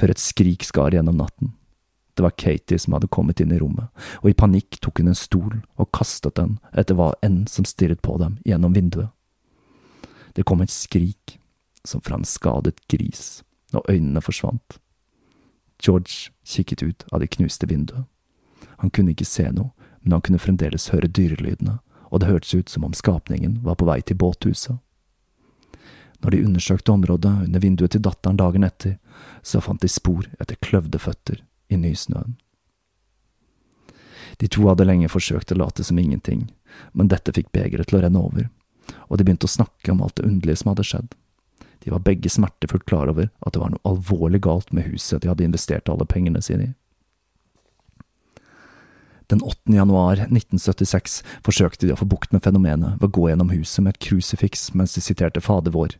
før 0.00 0.14
et 0.14 0.22
skrik 0.22 0.64
skar 0.64 0.96
gjennom 0.96 1.20
natten. 1.20 1.52
Det 2.18 2.22
var 2.22 2.30
Katie 2.30 2.78
som 2.78 2.92
hadde 2.92 3.06
kommet 3.06 3.38
inn 3.40 3.52
i 3.54 3.58
rommet, 3.62 3.86
og 4.18 4.26
i 4.26 4.34
panikk 4.34 4.80
tok 4.82 4.98
hun 4.98 5.12
en 5.12 5.14
stol 5.14 5.60
og 5.78 5.86
kastet 5.94 6.34
den 6.34 6.56
etter 6.74 6.96
hva 6.98 7.12
enn 7.22 7.44
som 7.46 7.62
stirret 7.62 8.00
på 8.02 8.16
dem 8.18 8.40
gjennom 8.42 8.74
vinduet. 8.74 9.12
Det 10.34 10.42
kom 10.42 10.58
et 10.64 10.74
skrik, 10.74 11.36
som 11.86 12.02
fra 12.02 12.18
en 12.18 12.26
skadet 12.26 12.74
gris, 12.90 13.44
og 13.70 13.86
øynene 13.86 14.18
forsvant. 14.18 14.80
George 15.78 16.34
kikket 16.42 16.82
ut 16.82 17.06
av 17.12 17.22
det 17.22 17.30
knuste 17.36 17.70
vinduet. 17.70 18.10
Han 18.82 18.90
kunne 18.90 19.14
ikke 19.14 19.28
se 19.28 19.46
noe, 19.54 19.70
men 20.02 20.16
han 20.16 20.24
kunne 20.26 20.42
fremdeles 20.42 20.90
høre 20.90 21.06
dyrelydene, 21.06 21.78
og 22.10 22.18
det 22.18 22.32
hørtes 22.32 22.56
ut 22.58 22.72
som 22.74 22.82
om 22.82 22.98
skapningen 22.98 23.60
var 23.62 23.78
på 23.78 23.86
vei 23.86 24.00
til 24.02 24.18
båthuset. 24.18 24.82
Når 26.18 26.34
de 26.34 26.42
undersøkte 26.50 26.90
området 26.90 27.36
under 27.46 27.62
vinduet 27.62 27.94
til 27.94 28.02
datteren 28.02 28.42
dagen 28.42 28.66
etter, 28.66 28.98
så 29.46 29.62
fant 29.62 29.86
de 29.86 29.92
spor 29.92 30.26
etter 30.42 30.58
kløvde 30.58 30.98
føtter 30.98 31.44
i 31.68 31.78
nysnøen. 31.80 32.36
De 34.38 34.48
to 34.48 34.68
hadde 34.68 34.86
lenge 34.86 35.10
forsøkt 35.10 35.52
å 35.52 35.58
late 35.58 35.84
som 35.84 35.98
ingenting, 35.98 36.48
men 36.92 37.10
dette 37.10 37.34
fikk 37.34 37.50
begeret 37.54 37.90
til 37.90 37.98
å 37.98 38.02
renne 38.04 38.20
over, 38.22 38.50
og 39.08 39.18
de 39.18 39.26
begynte 39.26 39.48
å 39.48 39.56
snakke 39.56 39.92
om 39.92 40.02
alt 40.04 40.18
det 40.20 40.28
underlige 40.28 40.62
som 40.62 40.72
hadde 40.72 40.86
skjedd. 40.86 41.14
De 41.84 41.94
var 41.94 42.04
begge 42.04 42.30
smertefullt 42.30 42.86
klar 42.90 43.10
over 43.10 43.30
at 43.40 43.54
det 43.54 43.62
var 43.62 43.72
noe 43.72 43.86
alvorlig 43.88 44.42
galt 44.46 44.70
med 44.74 44.88
huset 44.90 45.22
de 45.22 45.30
hadde 45.30 45.46
investert 45.46 45.90
alle 45.90 46.06
pengene 46.08 46.42
sine 46.44 46.70
i. 46.70 46.74
Den 49.28 49.42
8. 49.44 49.74
januar 49.76 50.22
1976 50.24 51.18
forsøkte 51.44 51.84
de 51.84 51.92
å 51.92 51.98
få 52.00 52.06
bukt 52.08 52.32
med 52.32 52.46
fenomenet 52.46 52.96
ved 52.96 53.10
å 53.10 53.12
gå 53.12 53.26
gjennom 53.28 53.50
huset 53.52 53.84
med 53.84 53.94
et 53.94 54.04
krusifiks 54.06 54.70
mens 54.72 54.94
de 54.96 55.02
siterte 55.04 55.42
Fader 55.44 55.74
vår, 55.74 55.98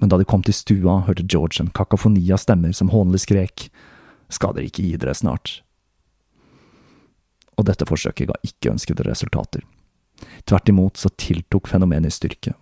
men 0.00 0.10
da 0.10 0.18
de 0.18 0.26
kom 0.26 0.42
til 0.42 0.56
stua, 0.56 0.98
hørte 1.06 1.26
George 1.28 1.62
en 1.62 1.70
kakofoni 1.70 2.24
av 2.34 2.42
stemmer 2.42 2.74
som 2.74 2.90
hånlig 2.90 3.22
skrek, 3.22 3.68
Skal 4.32 4.56
dere 4.56 4.68
ikke 4.70 4.84
gi 4.84 4.96
dere 5.00 5.14
snart? 5.14 5.60
Og 7.56 7.64
dette 7.68 7.88
forsøket 7.88 8.28
ga 8.30 8.36
ikke 8.44 8.74
ønskede 8.74 9.06
resultater. 9.06 9.64
Tvert 10.44 10.68
imot 10.68 11.00
så 11.00 11.10
tiltok 11.18 11.68
fenomenet 11.68 12.12
i 12.12 12.16
styrke. 12.16 12.54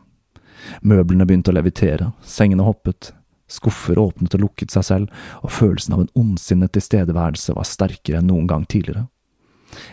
Møblene 0.82 1.26
begynte 1.28 1.52
å 1.52 1.56
levitere, 1.56 2.12
sengene 2.24 2.64
hoppet, 2.66 3.12
skuffer 3.50 3.98
åpnet 4.00 4.34
og 4.36 4.46
lukket 4.46 4.72
seg 4.72 4.86
selv, 4.86 5.24
og 5.42 5.52
følelsen 5.52 5.96
av 5.96 6.04
en 6.04 6.12
ondsinnet 6.18 6.72
tilstedeværelse 6.74 7.56
var 7.56 7.68
sterkere 7.68 8.20
enn 8.20 8.30
noen 8.30 8.48
gang 8.50 8.64
tidligere. 8.64 9.06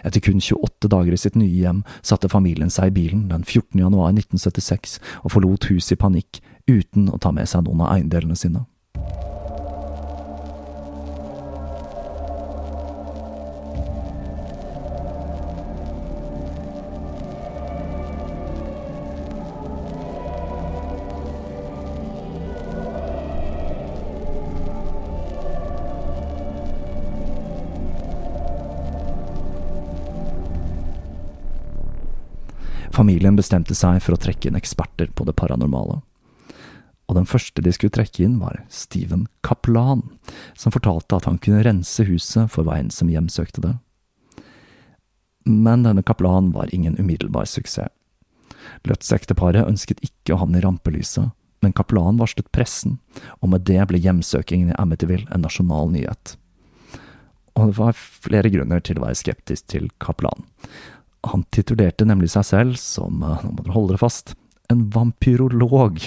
Etter 0.06 0.22
kun 0.22 0.42
28 0.42 0.92
dager 0.94 1.16
i 1.16 1.20
sitt 1.20 1.38
nye 1.40 1.50
hjem 1.50 1.82
satte 2.06 2.30
familien 2.30 2.70
seg 2.70 2.92
i 2.92 2.96
bilen 3.00 3.26
den 3.32 3.44
14. 3.44 3.82
januar 3.82 4.14
1976 4.14 5.00
og 5.24 5.34
forlot 5.34 5.72
huset 5.72 5.98
i 5.98 6.02
panikk 6.04 6.42
uten 6.70 7.10
å 7.10 7.18
ta 7.22 7.34
med 7.34 7.50
seg 7.50 7.66
noen 7.66 7.82
av 7.82 7.96
eiendelene 7.96 8.38
sine. 8.38 8.68
Familien 33.02 33.34
bestemte 33.34 33.74
seg 33.74 33.98
for 34.06 34.14
å 34.14 34.22
trekke 34.22 34.52
inn 34.52 34.58
eksperter 34.60 35.10
på 35.18 35.26
det 35.26 35.34
paranormale. 35.34 36.04
Og 37.10 37.16
den 37.18 37.26
første 37.26 37.64
de 37.66 37.72
skulle 37.74 37.96
trekke 37.96 38.22
inn, 38.22 38.36
var 38.38 38.60
Steven 38.70 39.24
Kaplan, 39.42 40.04
som 40.54 40.74
fortalte 40.76 41.18
at 41.18 41.26
han 41.26 41.40
kunne 41.42 41.64
rense 41.66 42.06
huset 42.06 42.52
for 42.54 42.68
hva 42.68 42.78
enn 42.78 42.92
som 42.94 43.10
hjemsøkte 43.10 43.64
det. 43.66 43.72
Men 45.50 45.88
denne 45.88 46.06
Kaplan 46.06 46.54
var 46.54 46.70
ingen 46.70 47.00
umiddelbar 47.02 47.50
suksess. 47.50 47.90
Lutz-ekteparet 48.86 49.66
ønsket 49.66 50.06
ikke 50.06 50.36
å 50.36 50.44
havne 50.44 50.62
i 50.62 50.64
rampelyset, 50.68 51.34
men 51.66 51.74
Kaplan 51.74 52.22
varslet 52.22 52.54
pressen, 52.54 53.00
og 53.42 53.56
med 53.56 53.66
det 53.66 53.82
ble 53.90 53.98
hjemsøkingen 53.98 54.76
i 54.76 54.78
Amityville 54.78 55.26
en 55.34 55.42
nasjonal 55.50 55.90
nyhet. 55.98 56.38
Og 57.58 57.74
det 57.74 57.80
var 57.82 57.98
flere 57.98 58.54
grunner 58.54 58.86
til 58.86 59.02
å 59.02 59.10
være 59.10 59.24
skeptisk 59.26 59.74
til 59.74 59.90
Kaplan. 59.98 60.46
Han 61.30 61.44
titulerte 61.54 62.08
nemlig 62.08 62.32
seg 62.34 62.46
selv 62.48 62.80
som, 62.82 63.22
eh, 63.24 63.44
nå 63.46 63.52
må 63.54 63.64
dere 63.64 63.76
holde 63.76 63.94
dere 63.94 64.02
fast, 64.02 64.34
en 64.70 64.88
vampyrolog. 64.90 66.00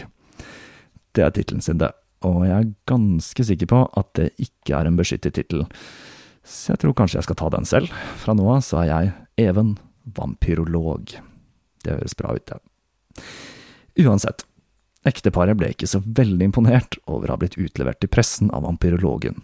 Det 1.15 1.23
er 1.23 1.31
tittelen 1.31 1.63
sin, 1.63 1.79
det, 1.79 1.93
og 2.27 2.43
jeg 2.47 2.57
er 2.57 2.73
ganske 2.91 3.45
sikker 3.47 3.71
på 3.71 3.83
at 4.01 4.11
det 4.19 4.33
ikke 4.43 4.75
er 4.79 4.89
en 4.89 4.99
beskyttet 4.99 5.37
tittel, 5.37 5.67
så 6.45 6.75
jeg 6.75 6.83
tror 6.83 6.97
kanskje 6.99 7.21
jeg 7.21 7.29
skal 7.29 7.39
ta 7.41 7.51
den 7.55 7.69
selv. 7.69 7.93
Fra 8.21 8.35
nå 8.35 8.49
av 8.53 8.65
så 8.65 8.83
er 8.83 8.91
jeg 8.91 9.13
Even 9.37 9.73
vampyrolog. 10.15 11.17
Det 11.83 11.91
høres 11.91 12.15
bra 12.15 12.37
ut, 12.37 12.47
det. 12.47 13.25
Uansett, 14.05 14.45
ekteparet 15.07 15.59
ble 15.59 15.73
ikke 15.75 15.89
så 15.91 15.99
veldig 16.05 16.51
imponert 16.51 16.99
over 17.07 17.29
å 17.29 17.35
ha 17.35 17.41
blitt 17.41 17.59
utlevert 17.59 17.99
til 18.03 18.13
pressen 18.13 18.53
av 18.55 18.63
vampyrologen, 18.63 19.41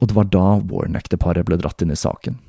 og 0.00 0.08
det 0.08 0.16
var 0.16 0.30
da 0.32 0.46
Warren-ekteparet 0.64 1.44
ble 1.44 1.60
dratt 1.60 1.84
inn 1.84 1.92
i 1.92 1.98
saken. 1.98 2.40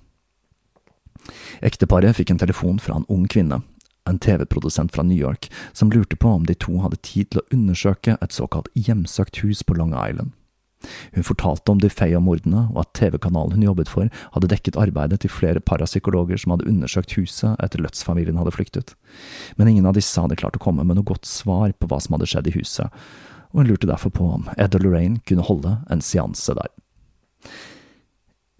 Ekteparet 1.64 2.18
fikk 2.18 2.34
en 2.34 2.42
telefon 2.42 2.80
fra 2.84 2.98
en 3.00 3.08
ung 3.08 3.24
kvinne, 3.32 3.62
en 4.10 4.20
TV-produsent 4.20 4.92
fra 4.92 5.04
New 5.08 5.18
York, 5.18 5.48
som 5.72 5.92
lurte 5.92 6.18
på 6.20 6.28
om 6.28 6.46
de 6.46 6.56
to 6.60 6.76
hadde 6.84 7.00
tid 7.08 7.32
til 7.32 7.40
å 7.40 7.48
undersøke 7.56 8.18
et 8.20 8.36
såkalt 8.36 8.68
hjemsøkt 8.76 9.40
hus 9.46 9.64
på 9.64 9.78
Long 9.80 9.96
Island. 9.96 10.34
Hun 11.14 11.24
fortalte 11.24 11.72
om 11.72 11.80
de 11.80 11.88
Feia-mordene, 11.88 12.66
og 12.74 12.82
at 12.82 12.92
TV-kanalen 13.00 13.56
hun 13.56 13.64
jobbet 13.64 13.88
for, 13.88 14.10
hadde 14.36 14.50
dekket 14.52 14.76
arbeidet 14.80 15.22
til 15.24 15.32
flere 15.32 15.64
parapsykologer 15.64 16.42
som 16.42 16.52
hadde 16.52 16.68
undersøkt 16.68 17.16
huset 17.16 17.56
etter 17.64 17.80
Lutz-familien 17.80 18.42
hadde 18.42 18.52
flyktet. 18.52 18.96
Men 19.56 19.72
ingen 19.72 19.88
av 19.88 19.96
disse 19.96 20.20
hadde 20.20 20.36
klart 20.40 20.60
å 20.60 20.64
komme 20.64 20.84
med 20.84 21.00
noe 21.00 21.08
godt 21.08 21.30
svar 21.30 21.72
på 21.72 21.88
hva 21.88 22.02
som 22.04 22.18
hadde 22.18 22.28
skjedd 22.34 22.52
i 22.52 22.58
huset, 22.58 22.92
og 23.54 23.64
hun 23.64 23.72
lurte 23.72 23.88
derfor 23.88 24.12
på 24.12 24.28
om 24.36 24.52
Ed 24.58 24.76
og 24.76 24.84
Lorraine 24.84 25.22
kunne 25.30 25.48
holde 25.48 25.78
en 25.94 26.04
seanse 26.04 26.58
der. 26.58 26.72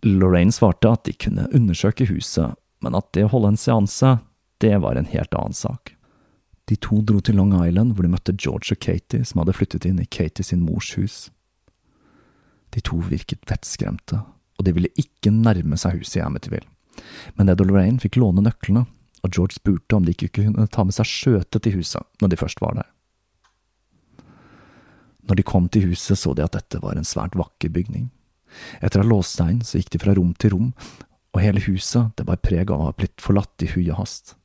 Lorraine 0.04 0.54
svarte 0.56 0.92
at 0.92 1.04
de 1.08 1.16
kunne 1.16 1.50
undersøke 1.56 2.08
huset, 2.08 2.56
men 2.84 2.98
at 3.00 3.10
det 3.16 3.26
å 3.28 3.32
holde 3.34 3.54
en 3.54 3.60
seanse, 3.60 4.18
det 4.64 4.76
var 4.84 5.00
en 5.00 5.10
helt 5.10 5.34
annen 5.36 5.56
sak. 5.56 5.96
De 6.70 6.78
to 6.80 7.02
dro 7.04 7.20
til 7.20 7.36
Long 7.40 7.52
Island, 7.58 7.96
hvor 7.96 8.06
de 8.06 8.12
møtte 8.14 8.36
George 8.36 8.76
og 8.76 8.80
Katie, 8.84 9.26
som 9.28 9.42
hadde 9.42 9.56
flyttet 9.56 9.88
inn 9.88 10.00
i 10.00 10.08
Katie 10.08 10.46
sin 10.48 10.64
mors 10.64 10.94
hus. 10.96 11.28
De 12.74 12.82
to 12.84 13.02
virket 13.10 13.44
vettskremte, 13.50 14.22
og 14.58 14.66
de 14.66 14.74
ville 14.76 14.92
ikke 15.00 15.34
nærme 15.34 15.78
seg 15.80 16.00
huset 16.00 16.22
i 16.22 16.24
Amityville. 16.26 16.70
Men 17.38 17.50
Ed 17.50 17.62
og 17.62 17.70
Lorraine 17.70 18.02
fikk 18.02 18.20
låne 18.22 18.44
nøklene, 18.46 18.86
og 19.24 19.32
George 19.32 19.58
spurte 19.58 19.98
om 19.98 20.06
de 20.06 20.14
ikke 20.16 20.34
kunne 20.40 20.68
ta 20.72 20.84
med 20.84 20.96
seg 20.96 21.08
skjøte 21.08 21.62
til 21.64 21.80
huset 21.80 22.04
når 22.22 22.34
de 22.34 22.40
først 22.40 22.62
var 22.64 22.76
der. 22.80 22.90
Når 25.24 25.40
de 25.40 25.46
kom 25.48 25.70
til 25.72 25.88
huset, 25.88 26.20
så 26.20 26.34
de 26.36 26.44
at 26.44 26.56
dette 26.56 26.82
var 26.84 27.00
en 27.00 27.08
svært 27.08 27.38
vakker 27.40 27.72
bygning. 27.72 28.10
Etter 28.84 29.00
å 29.00 29.06
ha 29.06 29.10
låst 29.10 29.40
seg 29.40 29.54
inn, 29.54 29.62
så 29.64 29.80
gikk 29.80 29.94
de 29.94 30.02
fra 30.04 30.16
rom 30.18 30.34
til 30.36 30.54
rom, 30.54 30.74
og 31.34 31.42
hele 31.42 31.64
huset 31.66 32.14
det 32.18 32.26
bar 32.28 32.42
preg 32.46 32.72
av 32.72 32.82
å 32.82 32.90
ha 32.90 32.96
blitt 32.98 33.22
forlatt 33.22 33.66
i 33.66 33.70
hui 33.74 33.88
og 33.90 33.98
hast. 34.04 34.36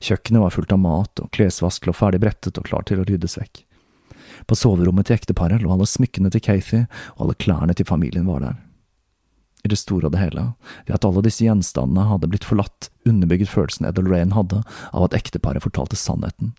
Kjøkkenet 0.00 0.42
var 0.44 0.54
fullt 0.54 0.72
av 0.72 0.80
mat, 0.80 1.20
og 1.20 1.30
klesvask 1.34 1.86
lå 1.86 1.94
ferdig 1.96 2.22
brettet 2.22 2.58
og 2.58 2.66
klar 2.68 2.86
til 2.88 3.02
å 3.02 3.06
ryddes 3.06 3.36
vekk. 3.38 3.64
På 4.46 4.56
soverommet 4.58 5.08
til 5.08 5.18
ekteparet 5.18 5.62
lå 5.62 5.72
alle 5.74 5.86
smykkene 5.88 6.30
til 6.32 6.42
Cathy, 6.44 6.84
og 7.16 7.26
alle 7.26 7.38
klærne 7.38 7.76
til 7.76 7.88
familien 7.88 8.28
var 8.30 8.44
der. 8.44 8.60
I 9.62 9.70
det 9.70 9.78
store 9.78 10.08
og 10.08 10.14
det 10.14 10.22
hele, 10.22 10.48
ved 10.88 10.96
at 10.96 11.04
alle 11.06 11.22
disse 11.22 11.44
gjenstandene 11.44 12.08
hadde 12.08 12.30
blitt 12.30 12.46
forlatt, 12.46 12.88
underbygget 13.06 13.50
følelsen 13.50 13.86
Edel 13.86 14.10
og 14.10 14.34
hadde 14.38 14.62
av 14.90 15.06
at 15.06 15.14
ekteparet 15.18 15.62
fortalte 15.62 15.98
sannheten, 15.98 16.54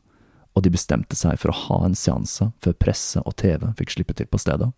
og 0.53 0.63
de 0.63 0.71
bestemte 0.71 1.17
seg 1.17 1.39
for 1.41 1.51
å 1.51 1.59
ha 1.65 1.81
en 1.87 1.97
seanse 1.97 2.51
før 2.63 2.77
presse 2.79 3.19
og 3.25 3.35
TV 3.41 3.65
fikk 3.79 3.95
slippe 3.95 4.15
til 4.15 4.29
på 4.29 4.39
stedet. 4.39 4.69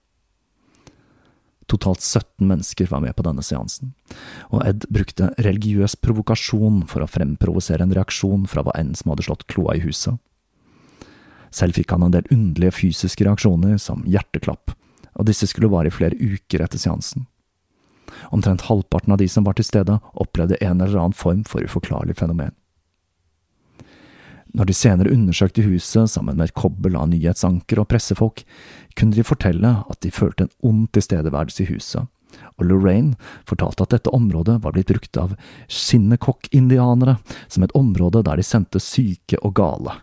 Totalt 1.65 2.01
17 2.01 2.45
mennesker 2.47 2.87
var 2.91 3.01
med 3.01 3.15
på 3.17 3.23
denne 3.25 3.41
seansen, 3.41 3.95
og 4.53 4.61
Ed 4.67 4.85
brukte 4.93 5.31
religiøs 5.41 5.95
provokasjon 5.97 6.83
for 6.91 7.01
å 7.01 7.09
fremprovosere 7.09 7.87
en 7.87 7.95
reaksjon 7.95 8.45
fra 8.49 8.61
hva 8.65 8.75
enn 8.77 8.93
som 8.93 9.13
hadde 9.13 9.25
slått 9.25 9.47
kloa 9.49 9.73
i 9.73 9.81
huset. 9.81 10.19
Selv 11.49 11.77
fikk 11.77 11.95
han 11.95 12.05
en 12.05 12.13
del 12.13 12.27
underlige 12.29 12.75
fysiske 12.83 13.25
reaksjoner, 13.25 13.79
som 13.81 14.03
hjerteklapp, 14.05 14.75
og 15.15 15.25
disse 15.25 15.47
skulle 15.49 15.71
vare 15.71 15.89
i 15.89 15.95
flere 15.95 16.19
uker 16.19 16.61
etter 16.61 16.81
seansen. 16.81 17.25
Omtrent 18.35 18.67
halvparten 18.67 19.15
av 19.15 19.21
de 19.21 19.27
som 19.31 19.47
var 19.47 19.57
til 19.57 19.65
stede, 19.65 19.97
opplevde 20.13 20.59
en 20.61 20.81
eller 20.81 20.99
annen 20.99 21.17
form 21.17 21.43
for 21.47 21.65
uforklarlig 21.65 22.17
fenomen. 22.19 22.53
Når 24.55 24.69
de 24.69 24.75
senere 24.77 25.11
undersøkte 25.11 25.65
huset 25.65 26.11
sammen 26.11 26.37
med 26.37 26.47
et 26.47 26.55
kobbel 26.55 26.95
av 26.95 27.09
nyhetsanker 27.11 27.81
og 27.81 27.89
pressefolk, 27.91 28.45
kunne 28.95 29.15
de 29.15 29.25
fortelle 29.27 29.71
at 29.89 30.01
de 30.03 30.11
følte 30.13 30.45
en 30.45 30.53
ond 30.63 30.85
tilstedeværelse 30.95 31.63
i 31.63 31.69
huset, 31.73 32.07
og 32.59 32.67
Lorraine 32.67 33.15
fortalte 33.47 33.85
at 33.85 33.95
dette 33.95 34.13
området 34.15 34.57
var 34.63 34.75
blitt 34.75 34.91
brukt 34.91 35.19
av 35.19 35.35
skinnekokk-indianere 35.71 37.17
som 37.47 37.65
et 37.65 37.75
område 37.77 38.23
der 38.27 38.39
de 38.39 38.45
sendte 38.45 38.81
syke 38.83 39.39
og 39.41 39.55
gale. 39.59 39.97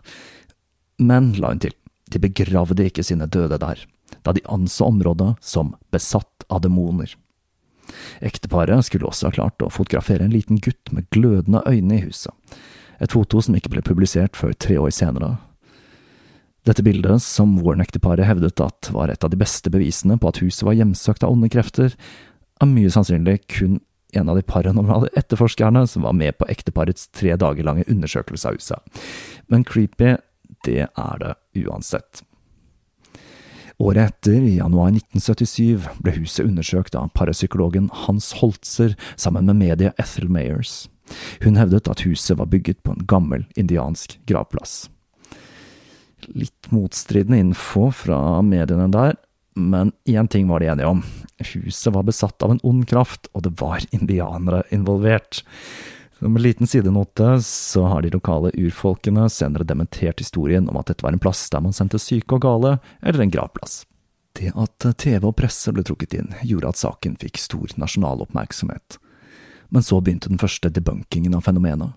Men, 1.01 1.33
la 1.37 1.53
hun 1.53 1.61
til, 1.63 1.75
de 2.13 2.21
begravde 2.21 2.85
ikke 2.85 3.05
sine 3.05 3.27
døde 3.29 3.59
der, 3.61 3.81
da 4.21 4.33
de 4.33 4.45
anså 4.49 4.87
området 4.89 5.33
som 5.41 5.73
besatt 5.93 6.45
av 6.49 6.63
demoner. 6.65 7.15
Ekteparet 8.23 8.85
skulle 8.87 9.09
også 9.09 9.29
ha 9.29 9.35
klart 9.35 9.63
å 9.63 9.71
fotografere 9.73 10.25
en 10.25 10.33
liten 10.33 10.61
gutt 10.63 10.93
med 10.93 11.09
glødende 11.13 11.63
øyne 11.67 11.97
i 11.97 12.05
huset, 12.05 12.31
et 13.01 13.11
foto 13.11 13.41
som 13.43 13.57
ikke 13.57 13.73
ble 13.73 13.83
publisert 13.83 14.37
før 14.39 14.53
tre 14.53 14.77
år 14.79 14.93
senere. 14.93 15.35
Dette 16.63 16.83
bildet, 16.83 17.19
som 17.19 17.57
Warren-ekteparet 17.59 18.23
hevdet 18.23 18.61
at 18.63 18.87
var 18.95 19.11
et 19.11 19.23
av 19.25 19.31
de 19.33 19.39
beste 19.39 19.71
bevisene 19.71 20.15
på 20.15 20.29
at 20.29 20.39
huset 20.39 20.63
var 20.63 20.77
hjemsøkt 20.77 21.25
av 21.25 21.33
onde 21.35 21.49
krefter, 21.51 21.95
er 22.61 22.69
mye 22.69 22.91
sannsynlig 22.93 23.41
kun 23.51 23.81
en 24.13 24.29
av 24.29 24.37
de 24.37 24.45
paranormale 24.47 25.09
etterforskerne 25.17 25.83
som 25.89 26.05
var 26.05 26.13
med 26.15 26.37
på 26.37 26.47
ekteparets 26.53 27.09
tre 27.11 27.33
dager 27.39 27.65
lange 27.67 27.83
undersøkelse 27.89 28.47
av 28.47 28.59
huset. 28.59 29.01
Men 29.51 29.65
creepy, 29.67 30.15
det 30.63 30.85
er 30.87 31.19
det 31.19 31.33
uansett. 31.65 32.23
Året 33.81 34.13
etter, 34.13 34.37
i 34.37 34.55
januar 34.59 34.93
1977, 34.93 35.89
ble 36.05 36.15
huset 36.21 36.45
undersøkt 36.45 36.95
av 36.95 37.09
parapsykologen 37.17 37.89
Hans 38.05 38.31
Holzer 38.39 38.93
sammen 39.17 39.49
med 39.49 39.59
mediet 39.59 39.99
Ethel 39.99 40.29
Mayers. 40.31 40.85
Hun 41.43 41.57
hevdet 41.59 41.89
at 41.91 42.05
huset 42.05 42.37
var 42.39 42.47
bygget 42.53 42.83
på 42.85 42.93
en 42.93 43.07
gammel 43.09 43.47
indiansk 43.59 44.19
gravplass. 44.29 44.85
Litt 46.27 46.71
motstridende 46.71 47.39
info 47.41 47.89
fra 47.91 48.41
mediene 48.45 48.87
der, 48.93 49.17
men 49.55 49.91
én 50.09 50.27
ting 50.27 50.47
var 50.49 50.59
de 50.59 50.69
enige 50.71 50.89
om. 50.89 51.03
Huset 51.53 51.93
var 51.93 52.03
besatt 52.07 52.43
av 52.43 52.51
en 52.51 52.61
ond 52.63 52.87
kraft, 52.89 53.27
og 53.33 53.45
det 53.45 53.53
var 53.61 53.83
indianere 53.91 54.63
involvert. 54.73 55.43
Som 56.19 56.35
en 56.35 56.41
liten 56.41 56.67
sidenote 56.67 57.41
så 57.41 57.83
har 57.91 58.01
de 58.01 58.13
lokale 58.13 58.53
urfolkene 58.55 59.27
senere 59.29 59.67
dementert 59.67 60.21
historien 60.23 60.69
om 60.69 60.77
at 60.79 60.87
dette 60.87 61.05
var 61.05 61.13
en 61.13 61.21
plass 61.21 61.49
der 61.51 61.61
man 61.65 61.75
sendte 61.75 61.99
syke 61.99 62.37
og 62.37 62.45
gale, 62.45 62.77
eller 63.01 63.25
en 63.25 63.33
gravplass. 63.33 63.83
Det 64.33 64.53
at 64.57 64.85
TV 64.97 65.27
og 65.27 65.35
presse 65.37 65.73
ble 65.75 65.83
trukket 65.85 66.15
inn, 66.17 66.31
gjorde 66.41 66.71
at 66.71 66.79
saken 66.79 67.17
fikk 67.21 67.37
stor 67.41 67.75
nasjonal 67.77 68.23
oppmerksomhet. 68.25 68.97
Men 69.69 69.85
så 69.85 69.99
begynte 70.01 70.31
den 70.31 70.41
første 70.41 70.71
debunkingen 70.73 71.35
av 71.37 71.45
fenomenet, 71.45 71.93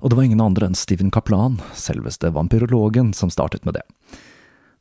og 0.00 0.10
det 0.10 0.18
var 0.18 0.26
ingen 0.28 0.42
andre 0.44 0.68
enn 0.68 0.76
Steven 0.78 1.10
Kaplan, 1.14 1.60
selveste 1.74 2.30
vampyrologen, 2.34 3.12
som 3.16 3.32
startet 3.32 3.64
med 3.64 3.78
det. 3.78 3.84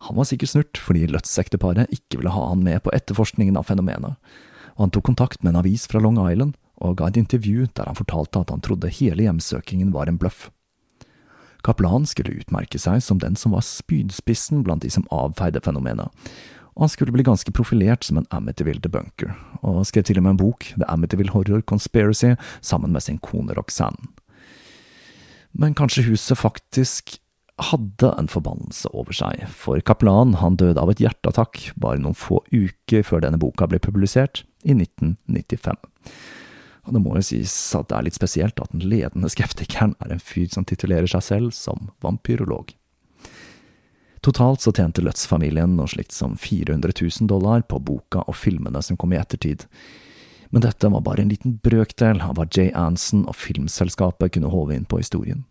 Han 0.05 0.17
var 0.17 0.27
sikkert 0.27 0.51
snurt 0.51 0.81
fordi 0.81 1.07
Lutz-ekteparet 1.09 1.91
ikke 1.93 2.19
ville 2.19 2.33
ha 2.35 2.49
han 2.51 2.65
med 2.65 2.83
på 2.85 2.93
etterforskningen 2.93 3.57
av 3.57 3.69
fenomenet, 3.69 4.19
og 4.75 4.87
han 4.87 4.93
tok 4.93 5.07
kontakt 5.07 5.43
med 5.43 5.53
en 5.53 5.61
avis 5.63 5.87
fra 5.87 6.01
Long 6.03 6.19
Island 6.19 6.57
og 6.83 6.97
ga 6.99 7.07
et 7.07 7.19
intervju 7.21 7.69
der 7.77 7.87
han 7.87 7.97
fortalte 7.97 8.41
at 8.41 8.51
han 8.51 8.63
trodde 8.63 8.91
hele 8.91 9.23
hjemsøkingen 9.23 9.93
var 9.95 10.11
en 10.11 10.19
bløff. 10.19 10.49
Kaplan 11.65 12.05
skulle 12.05 12.35
utmerke 12.35 12.77
seg 12.77 12.99
som 13.01 13.21
den 13.23 13.39
som 13.39 13.55
var 13.55 13.63
spydspissen 13.65 14.61
blant 14.67 14.83
de 14.85 14.91
som 14.93 15.07
avfeide 15.09 15.63
fenomenet, 15.65 16.11
og 16.75 16.85
han 16.85 16.91
skulle 16.91 17.15
bli 17.15 17.23
ganske 17.25 17.53
profilert 17.55 18.03
som 18.03 18.19
en 18.19 18.27
Amityville 18.35 18.83
debunker, 18.83 19.31
og 19.63 19.85
skrev 19.87 20.05
til 20.05 20.19
og 20.19 20.27
med 20.27 20.35
en 20.35 20.41
bok, 20.43 20.67
The 20.75 20.85
Amityville 20.91 21.33
Horror 21.33 21.63
Conspiracy, 21.63 22.35
sammen 22.61 22.91
med 22.91 23.07
sin 23.07 23.17
kone 23.23 23.55
Roxanne. 23.55 24.11
Men 25.55 25.75
kanskje 25.77 26.03
huset 26.09 26.37
faktisk 26.37 27.15
hadde 27.55 28.09
en 28.19 28.27
forbannelse 28.27 28.89
over 28.91 29.15
seg, 29.15 29.45
for 29.47 29.79
kaplanen 29.87 30.35
han 30.41 30.57
døde 30.59 30.81
av 30.81 30.91
et 30.91 30.99
hjerteattakk 30.99 31.69
bare 31.79 32.01
noen 32.03 32.17
få 32.17 32.41
uker 32.51 33.05
før 33.07 33.23
denne 33.23 33.39
boka 33.39 33.67
ble 33.71 33.79
publisert, 33.79 34.43
i 34.65 34.75
1995. 34.75 35.77
Og 36.85 36.93
det 36.93 37.01
må 37.01 37.15
jo 37.17 37.25
sies 37.25 37.53
at 37.77 37.87
det 37.89 37.97
er 37.97 38.07
litt 38.07 38.17
spesielt 38.17 38.59
at 38.61 38.73
den 38.73 38.83
ledende 38.85 39.29
skeptikeren 39.31 39.95
er 40.03 40.11
en 40.13 40.21
fyr 40.21 40.49
som 40.51 40.65
titulerer 40.67 41.07
seg 41.09 41.23
selv 41.25 41.55
som 41.55 41.89
vampyrolog. 42.03 42.73
Totalt 44.25 44.65
så 44.65 44.73
tjente 44.73 45.03
Lutz-familien 45.05 45.75
noe 45.77 45.89
slikt 45.89 46.13
som 46.15 46.33
400 46.37 46.97
000 46.97 47.29
dollar 47.29 47.61
på 47.69 47.79
boka 47.79 48.25
og 48.25 48.37
filmene 48.37 48.81
som 48.85 48.97
kom 48.97 49.13
i 49.13 49.19
ettertid. 49.21 49.67
Men 50.49 50.63
dette 50.65 50.89
var 50.91 51.03
bare 51.05 51.23
en 51.23 51.31
liten 51.33 51.57
brøkdel 51.63 52.21
av 52.21 52.37
hva 52.37 52.45
Jay 52.51 52.71
Anson 52.77 53.25
og 53.25 53.37
filmselskapet 53.39 54.35
kunne 54.35 54.53
håve 54.53 54.75
inn 54.75 54.87
på 54.89 55.01
historien. 55.01 55.45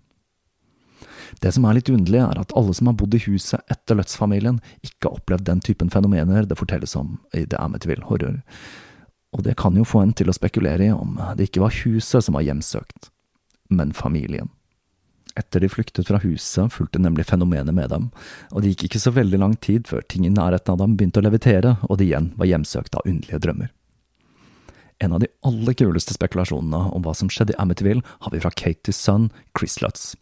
Det 1.43 1.51
som 1.55 1.65
er 1.67 1.79
litt 1.79 1.91
underlig, 1.91 2.21
er 2.23 2.39
at 2.39 2.53
alle 2.57 2.75
som 2.77 2.89
har 2.91 2.97
bodd 3.01 3.15
i 3.17 3.23
huset 3.25 3.63
etter 3.73 3.99
Lutz-familien, 3.99 4.61
ikke 4.87 5.09
har 5.09 5.19
opplevd 5.19 5.47
den 5.49 5.63
typen 5.65 5.91
fenomener 5.91 6.47
det 6.47 6.59
fortelles 6.61 6.95
om 6.99 7.17
i 7.35 7.43
The 7.45 7.59
Amityville 7.61 8.07
Horror, 8.09 8.43
og 9.35 9.43
det 9.43 9.57
kan 9.59 9.75
jo 9.75 9.87
få 9.87 10.05
en 10.05 10.15
til 10.15 10.31
å 10.31 10.37
spekulere 10.37 10.87
i 10.87 10.95
om 10.95 11.17
det 11.35 11.49
ikke 11.49 11.65
var 11.65 11.75
huset 11.83 12.27
som 12.27 12.37
var 12.39 12.47
hjemsøkt, 12.47 13.11
men 13.69 13.95
familien. 13.97 14.53
Etter 15.35 15.65
de 15.65 15.71
flyktet 15.71 16.07
fra 16.07 16.21
huset, 16.23 16.71
fulgte 16.71 17.01
nemlig 17.03 17.27
fenomenet 17.27 17.75
med 17.75 17.91
dem, 17.91 18.11
og 18.55 18.63
det 18.63 18.75
gikk 18.75 18.87
ikke 18.89 19.03
så 19.03 19.15
veldig 19.17 19.41
lang 19.43 19.57
tid 19.59 19.89
før 19.91 20.05
ting 20.07 20.29
i 20.29 20.31
nærheten 20.31 20.77
av 20.77 20.79
dem 20.79 20.95
begynte 20.95 21.19
å 21.19 21.27
levitere, 21.27 21.75
og 21.89 21.99
de 21.99 22.07
igjen 22.07 22.31
var 22.39 22.53
hjemsøkt 22.53 22.95
av 22.95 23.09
underlige 23.11 23.43
drømmer. 23.43 23.73
En 25.05 25.13
av 25.13 25.21
de 25.21 25.29
aller 25.45 25.77
kuleste 25.77 26.17
spekulasjonene 26.17 26.81
om 26.97 27.05
hva 27.05 27.13
som 27.17 27.29
skjedde 27.33 27.53
i 27.53 27.61
Amityville, 27.61 28.05
har 28.25 28.33
vi 28.33 28.41
fra 28.41 28.53
Katies 28.57 29.03
sønn, 29.05 29.29
Chris 29.59 29.77
Lutz. 29.85 30.15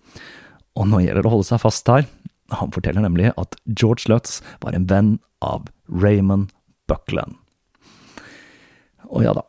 Og 0.74 0.88
nå 0.90 1.04
gjelder 1.04 1.22
det 1.22 1.30
å 1.30 1.34
holde 1.36 1.50
seg 1.52 1.62
fast 1.62 1.90
her. 1.92 2.08
Han 2.56 2.72
forteller 2.74 3.04
nemlig 3.04 3.30
at 3.38 3.56
George 3.68 4.10
Lutz 4.10 4.40
var 4.64 4.74
en 4.76 4.88
venn 4.90 5.14
av 5.44 5.70
Raymond 5.86 6.50
Buckland. 6.90 7.38
Og 9.12 9.26
ja 9.26 9.34
da. 9.36 9.44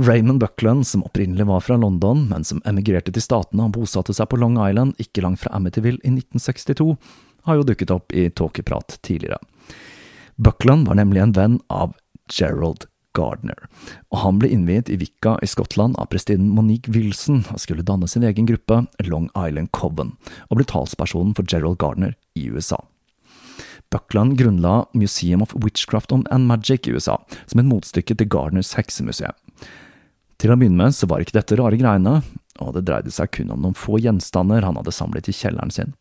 Raymond 0.00 0.40
Buckland, 0.40 0.86
som 0.88 1.02
opprinnelig 1.04 1.44
var 1.48 1.60
fra 1.60 1.76
London, 1.76 2.24
men 2.30 2.44
som 2.44 2.62
emigrerte 2.64 3.12
til 3.12 3.24
Statene 3.24 3.66
og 3.66 3.74
bosatte 3.76 4.14
seg 4.16 4.30
på 4.32 4.38
Long 4.40 4.56
Island, 4.62 4.94
ikke 5.02 5.24
langt 5.24 5.42
fra 5.42 5.52
Amityville 5.56 6.00
i 6.00 6.12
1962, 6.14 6.94
har 7.48 7.58
jo 7.58 7.66
dukket 7.68 7.92
opp 7.92 8.14
i 8.16 8.28
tåkeprat 8.32 8.96
tidligere. 9.04 9.40
Buckland 10.40 10.88
var 10.88 10.96
nemlig 10.96 11.20
en 11.24 11.36
venn 11.36 11.58
av 11.68 11.92
Gerald 12.32 12.86
Gardner, 13.16 13.66
og 14.12 14.22
han 14.22 14.38
ble 14.40 14.50
innviet 14.54 14.90
i 14.92 14.98
Vika 15.00 15.36
i 15.42 15.48
Skottland 15.50 15.98
av 15.98 16.10
prestinnen 16.12 16.52
Monique 16.54 16.92
Wilson 16.94 17.42
og 17.50 17.60
skulle 17.62 17.86
danne 17.86 18.08
sin 18.10 18.26
egen 18.26 18.48
gruppe, 18.48 18.84
Long 19.06 19.28
Island 19.34 19.72
Coven, 19.76 20.14
og 20.48 20.60
ble 20.60 20.68
talspersonen 20.70 21.34
for 21.36 21.48
Gerald 21.50 21.80
Gardner 21.82 22.16
i 22.38 22.46
USA. 22.50 22.78
Buckland 23.90 24.38
grunnla 24.38 24.86
Museum 24.94 25.42
of 25.42 25.54
Witchcraft 25.54 26.12
and 26.12 26.46
Magic 26.46 26.86
i 26.86 26.94
USA, 26.94 27.18
som 27.46 27.60
et 27.60 27.66
motstykke 27.66 28.14
til 28.14 28.28
Gardners 28.30 28.76
heksemuseum. 28.78 29.34
Til 30.40 30.54
å 30.54 30.56
begynne 30.56 30.78
med 30.78 30.94
så 30.96 31.08
var 31.10 31.20
ikke 31.20 31.36
dette 31.36 31.58
rare 31.58 31.76
greiene, 31.76 32.20
og 32.62 32.76
det 32.76 32.86
dreide 32.86 33.10
seg 33.12 33.32
kun 33.34 33.50
om 33.52 33.64
noen 33.64 33.76
få 33.76 33.98
gjenstander 34.00 34.64
han 34.64 34.78
hadde 34.78 34.94
samlet 34.94 35.28
i 35.28 35.34
kjelleren 35.34 35.74
sin. 35.74 35.96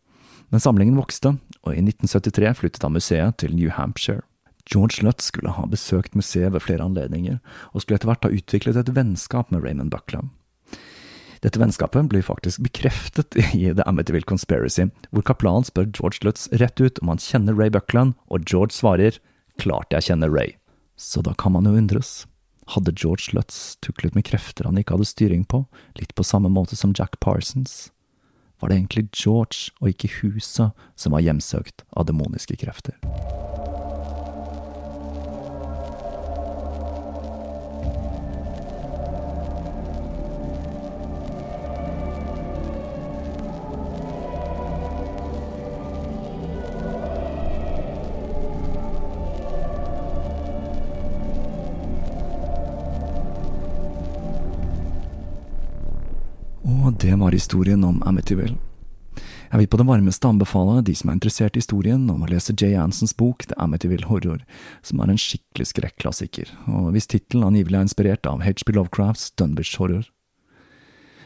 Men 0.53 0.61
samlingen 0.63 0.97
vokste, 0.97 1.35
og 1.65 1.73
i 1.73 1.81
1973 1.81 2.53
flyttet 2.61 2.85
han 2.85 2.95
museet 2.95 3.37
til 3.41 3.57
New 3.57 3.73
Hampshire. 3.73 4.23
George 4.69 5.01
Lutz 5.01 5.31
skulle 5.31 5.53
ha 5.55 5.65
besøkt 5.65 6.15
museet 6.17 6.53
ved 6.53 6.61
flere 6.61 6.85
anledninger, 6.85 7.39
og 7.73 7.81
skulle 7.81 7.97
etter 7.97 8.11
hvert 8.11 8.27
ha 8.27 8.33
utviklet 8.33 8.77
et 8.77 8.91
vennskap 8.93 9.49
med 9.49 9.63
Raymond 9.65 9.89
Buckland. 9.93 10.29
Dette 11.39 11.59
vennskapet 11.61 12.09
blir 12.11 12.25
faktisk 12.25 12.61
bekreftet 12.65 13.37
i 13.55 13.71
The 13.71 13.85
Amityville 13.87 14.27
Conspiracy, 14.27 14.89
hvor 15.09 15.23
kaplanen 15.25 15.65
spør 15.65 15.87
George 15.95 16.21
Lutz 16.27 16.49
rett 16.59 16.81
ut 16.83 16.99
om 17.01 17.13
han 17.13 17.21
kjenner 17.23 17.55
Ray 17.55 17.71
Buckland, 17.71 18.13
og 18.27 18.43
George 18.45 18.75
svarer 18.75 19.21
klart 19.59 19.95
jeg 19.95 20.11
kjenner 20.11 20.29
Ray. 20.29 20.57
Så 20.99 21.23
da 21.23 21.33
kan 21.33 21.55
man 21.55 21.65
jo 21.65 21.77
undres. 21.79 22.27
Hadde 22.75 22.93
George 22.93 23.33
Lutz 23.33 23.79
tuklet 23.81 24.13
med 24.13 24.27
krefter 24.27 24.67
han 24.67 24.77
ikke 24.77 24.97
hadde 24.97 25.07
styring 25.09 25.47
på, 25.47 25.63
litt 25.97 26.13
på 26.13 26.27
samme 26.27 26.51
måte 26.51 26.77
som 26.77 26.93
Jack 26.93 27.17
Parsons? 27.23 27.89
Var 28.59 28.69
det 28.69 28.81
egentlig 28.81 29.07
George 29.15 29.71
og 29.79 29.93
ikke 29.93 30.11
huset 30.19 30.75
som 30.99 31.15
var 31.15 31.23
hjemsøkt 31.23 31.87
av 31.95 32.11
demoniske 32.11 32.59
krefter? 32.59 32.99
Det 57.01 57.15
var 57.15 57.31
historien 57.31 57.83
om 57.83 58.03
Amityville. 58.03 58.57
Jeg 59.51 59.59
vil 59.59 59.67
på 59.71 59.77
det 59.79 59.85
varmeste 59.87 60.27
anbefale 60.27 60.81
de 60.85 60.93
som 60.95 61.09
er 61.09 61.15
interessert 61.15 61.55
i 61.55 61.61
historien, 61.63 62.03
om 62.11 62.21
å 62.23 62.27
lese 62.29 62.53
Jay 62.53 62.75
Ansons 62.77 63.15
bok 63.17 63.47
The 63.47 63.55
Amityville 63.57 64.05
Horror, 64.09 64.43
som 64.85 64.99
er 64.99 65.13
en 65.13 65.21
skikkelig 65.21 65.69
skrekklassiker, 65.71 66.51
og 66.67 66.91
hvis 66.93 67.09
tittelen 67.09 67.47
angivelig 67.47 67.79
er 67.79 67.87
inspirert 67.87 68.29
av 68.29 68.43
HB 68.43 68.75
Lovecrafts 68.75 69.31
Dunbridge 69.39 69.79
Horror. 69.79 70.05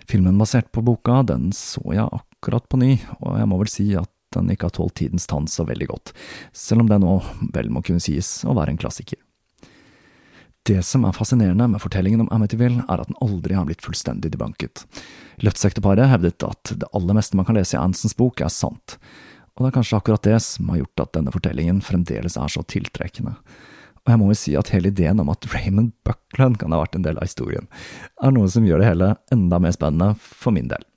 Filmen 0.07 0.37
basert 0.39 0.71
på 0.71 0.85
boka, 0.85 1.21
den 1.27 1.51
så 1.57 1.83
jeg 1.91 2.07
akkurat 2.21 2.69
på 2.69 2.79
ny, 2.79 2.93
og 3.19 3.41
jeg 3.41 3.49
må 3.49 3.59
vel 3.63 3.73
si 3.73 3.89
at 3.97 4.11
den 4.37 4.53
ikke 4.53 4.69
har 4.69 4.77
tålt 4.77 4.97
tidens 5.01 5.27
tann 5.29 5.49
så 5.49 5.65
veldig 5.67 5.89
godt, 5.89 6.13
selv 6.53 6.85
om 6.85 6.89
den 6.91 7.03
nå 7.05 7.19
vel 7.53 7.73
må 7.73 7.83
kunne 7.85 8.03
sies 8.03 8.41
å 8.45 8.55
være 8.55 8.75
en 8.75 8.81
klassiker. 8.81 9.19
Det 10.63 10.79
som 10.87 11.03
er 11.03 11.11
fascinerende 11.11 11.65
med 11.67 11.81
fortellingen 11.83 12.21
om 12.23 12.29
Amityville, 12.31 12.85
er 12.87 13.01
at 13.01 13.09
den 13.09 13.19
aldri 13.23 13.57
har 13.57 13.65
blitt 13.67 13.83
fullstendig 13.83 14.31
debunket. 14.31 14.85
Løftsekteparet 15.43 16.07
hevdet 16.07 16.45
at 16.47 16.71
det 16.79 16.87
aller 16.95 17.17
meste 17.17 17.35
man 17.35 17.47
kan 17.49 17.57
lese 17.59 17.75
i 17.75 17.81
Ansons 17.81 18.15
bok, 18.15 18.39
er 18.39 18.53
sant, 18.53 18.95
og 19.53 19.65
det 19.65 19.69
er 19.69 19.75
kanskje 19.75 19.99
akkurat 19.99 20.23
det 20.23 20.37
som 20.45 20.71
har 20.71 20.79
gjort 20.79 21.03
at 21.03 21.11
denne 21.17 21.33
fortellingen 21.35 21.83
fremdeles 21.83 22.39
er 22.39 22.53
så 22.53 22.63
tiltrekkende. 22.63 23.35
Og 24.03 24.13
jeg 24.13 24.19
må 24.19 24.29
jo 24.31 24.39
si 24.39 24.55
at 24.59 24.71
hele 24.71 24.91
ideen 24.91 25.19
om 25.19 25.31
at 25.31 25.45
Raymond 25.51 25.91
Buckland 26.07 26.57
kan 26.59 26.71
ha 26.71 26.79
vært 26.81 26.95
en 26.95 27.05
del 27.05 27.19
av 27.19 27.27
historien, 27.27 27.67
er 28.23 28.31
noe 28.31 28.47
som 28.51 28.63
gjør 28.63 28.79
det 28.79 28.89
hele 28.93 29.13
enda 29.35 29.59
mer 29.59 29.75
spennende 29.75 30.15
for 30.23 30.55
min 30.55 30.71
del. 30.71 30.87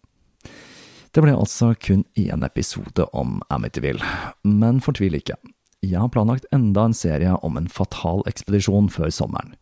Det 1.10 1.22
ble 1.24 1.34
altså 1.34 1.72
kun 1.80 2.04
én 2.14 2.46
episode 2.46 3.06
om 3.16 3.38
Amityville, 3.50 4.14
men 4.46 4.82
fortvil 4.84 5.18
ikke. 5.18 5.38
Jeg 5.86 6.02
har 6.02 6.10
planlagt 6.12 6.48
enda 6.54 6.88
en 6.88 6.96
serie 6.96 7.36
om 7.46 7.56
en 7.58 7.68
fatal 7.70 8.24
ekspedisjon 8.26 8.90
før 8.92 9.12
sommeren. 9.14 9.54